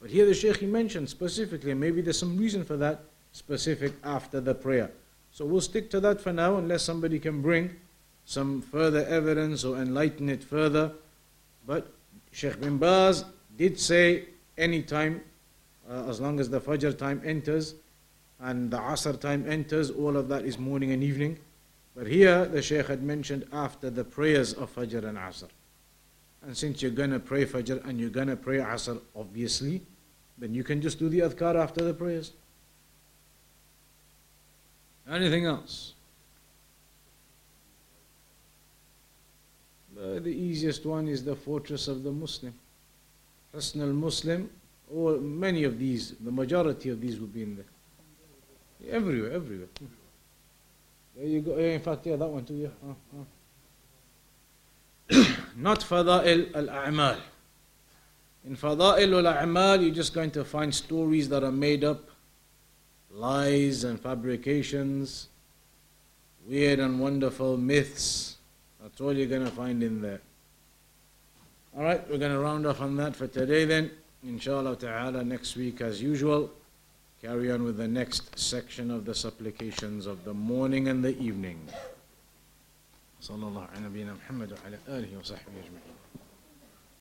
But 0.00 0.10
here 0.10 0.26
the 0.26 0.34
Shaykh 0.34 0.58
he 0.58 0.66
mentioned 0.66 1.08
specifically, 1.08 1.74
maybe 1.74 2.00
there's 2.00 2.18
some 2.18 2.36
reason 2.36 2.64
for 2.64 2.76
that, 2.76 3.00
specific 3.32 3.94
after 4.04 4.40
the 4.40 4.54
prayer. 4.54 4.90
So 5.30 5.44
we'll 5.44 5.60
stick 5.60 5.90
to 5.90 6.00
that 6.00 6.20
for 6.20 6.32
now, 6.32 6.56
unless 6.56 6.82
somebody 6.82 7.18
can 7.18 7.42
bring 7.42 7.76
some 8.24 8.60
further 8.60 9.04
evidence 9.06 9.64
or 9.64 9.76
enlighten 9.76 10.28
it 10.28 10.42
further. 10.44 10.92
But 11.66 11.92
Sheikh 12.36 12.60
bin 12.60 12.76
Baz 12.76 13.24
did 13.56 13.80
say 13.80 14.26
any 14.58 14.82
time, 14.82 15.22
uh, 15.88 16.04
as 16.06 16.20
long 16.20 16.38
as 16.38 16.50
the 16.50 16.60
Fajr 16.60 16.98
time 16.98 17.22
enters 17.24 17.74
and 18.40 18.70
the 18.70 18.76
Asr 18.76 19.18
time 19.18 19.48
enters, 19.48 19.90
all 19.90 20.18
of 20.18 20.28
that 20.28 20.44
is 20.44 20.58
morning 20.58 20.92
and 20.92 21.02
evening. 21.02 21.38
But 21.94 22.06
here 22.06 22.44
the 22.44 22.60
Shaykh 22.60 22.88
had 22.88 23.02
mentioned 23.02 23.46
after 23.54 23.88
the 23.88 24.04
prayers 24.04 24.52
of 24.52 24.74
Fajr 24.74 25.02
and 25.04 25.16
Asr. 25.16 25.48
And 26.42 26.54
since 26.54 26.82
you're 26.82 26.90
going 26.90 27.12
to 27.12 27.18
pray 27.18 27.46
Fajr 27.46 27.82
and 27.88 27.98
you're 27.98 28.10
going 28.10 28.28
to 28.28 28.36
pray 28.36 28.58
Asr, 28.58 29.00
obviously, 29.14 29.80
then 30.36 30.52
you 30.52 30.62
can 30.62 30.82
just 30.82 30.98
do 30.98 31.08
the 31.08 31.20
adhkar 31.20 31.54
after 31.54 31.82
the 31.82 31.94
prayers. 31.94 32.32
Anything 35.10 35.46
else? 35.46 35.94
Uh, 39.98 40.20
the 40.20 40.28
easiest 40.28 40.84
one 40.84 41.08
is 41.08 41.24
the 41.24 41.34
fortress 41.34 41.88
of 41.88 42.02
the 42.02 42.12
Muslim. 42.12 42.52
Husn 43.54 43.80
al 43.80 43.94
Muslim, 43.94 44.50
or 44.92 45.16
many 45.18 45.64
of 45.64 45.78
these, 45.78 46.14
the 46.20 46.30
majority 46.30 46.90
of 46.90 47.00
these 47.00 47.18
will 47.18 47.26
be 47.28 47.42
in 47.42 47.56
there. 47.56 47.64
Everywhere, 48.90 49.32
everywhere. 49.32 49.68
There 51.16 51.26
you 51.26 51.40
go. 51.40 51.56
In 51.56 51.80
fact, 51.80 52.06
yeah, 52.06 52.16
that 52.16 52.26
one 52.26 52.44
too, 52.44 52.54
yeah. 52.54 52.68
Uh, 52.86 52.92
uh. 55.18 55.24
Not 55.56 55.80
fada'il 55.80 56.54
al-a'mal. 56.54 57.18
In 58.44 58.54
fada'il 58.54 59.24
al-a'mal, 59.24 59.82
you're 59.82 59.94
just 59.94 60.12
going 60.12 60.30
to 60.32 60.44
find 60.44 60.74
stories 60.74 61.28
that 61.30 61.42
are 61.42 61.52
made 61.52 61.84
up, 61.84 62.10
lies 63.10 63.84
and 63.84 63.98
fabrications, 63.98 65.28
weird 66.46 66.80
and 66.80 67.00
wonderful 67.00 67.56
myths, 67.56 68.35
that's 68.81 68.99
all 69.01 69.13
you're 69.13 69.27
going 69.27 69.45
to 69.45 69.51
find 69.51 69.83
in 69.83 70.01
there. 70.01 70.21
All 71.77 71.83
right, 71.83 72.07
we're 72.09 72.17
going 72.17 72.31
to 72.31 72.39
round 72.39 72.65
off 72.65 72.81
on 72.81 72.97
that 72.97 73.15
for 73.15 73.27
today 73.27 73.65
then. 73.65 73.91
Inshallah 74.23 74.75
ta'ala, 74.75 75.23
next 75.23 75.55
week 75.55 75.81
as 75.81 76.01
usual, 76.01 76.51
carry 77.21 77.51
on 77.51 77.63
with 77.63 77.77
the 77.77 77.87
next 77.87 78.37
section 78.37 78.91
of 78.91 79.05
the 79.05 79.15
supplications 79.15 80.05
of 80.05 80.25
the 80.25 80.33
morning 80.33 80.87
and 80.89 81.03
the 81.03 81.17
evening. 81.19 81.59
صلى 83.21 83.43
الله 83.43 83.67
على 83.75 83.85
نبينا 83.85 84.13
محمد 84.13 84.51
وعلى 84.51 84.77
آله 84.87 85.17
وصحبه 85.19 85.53
أجمعين 85.53 85.94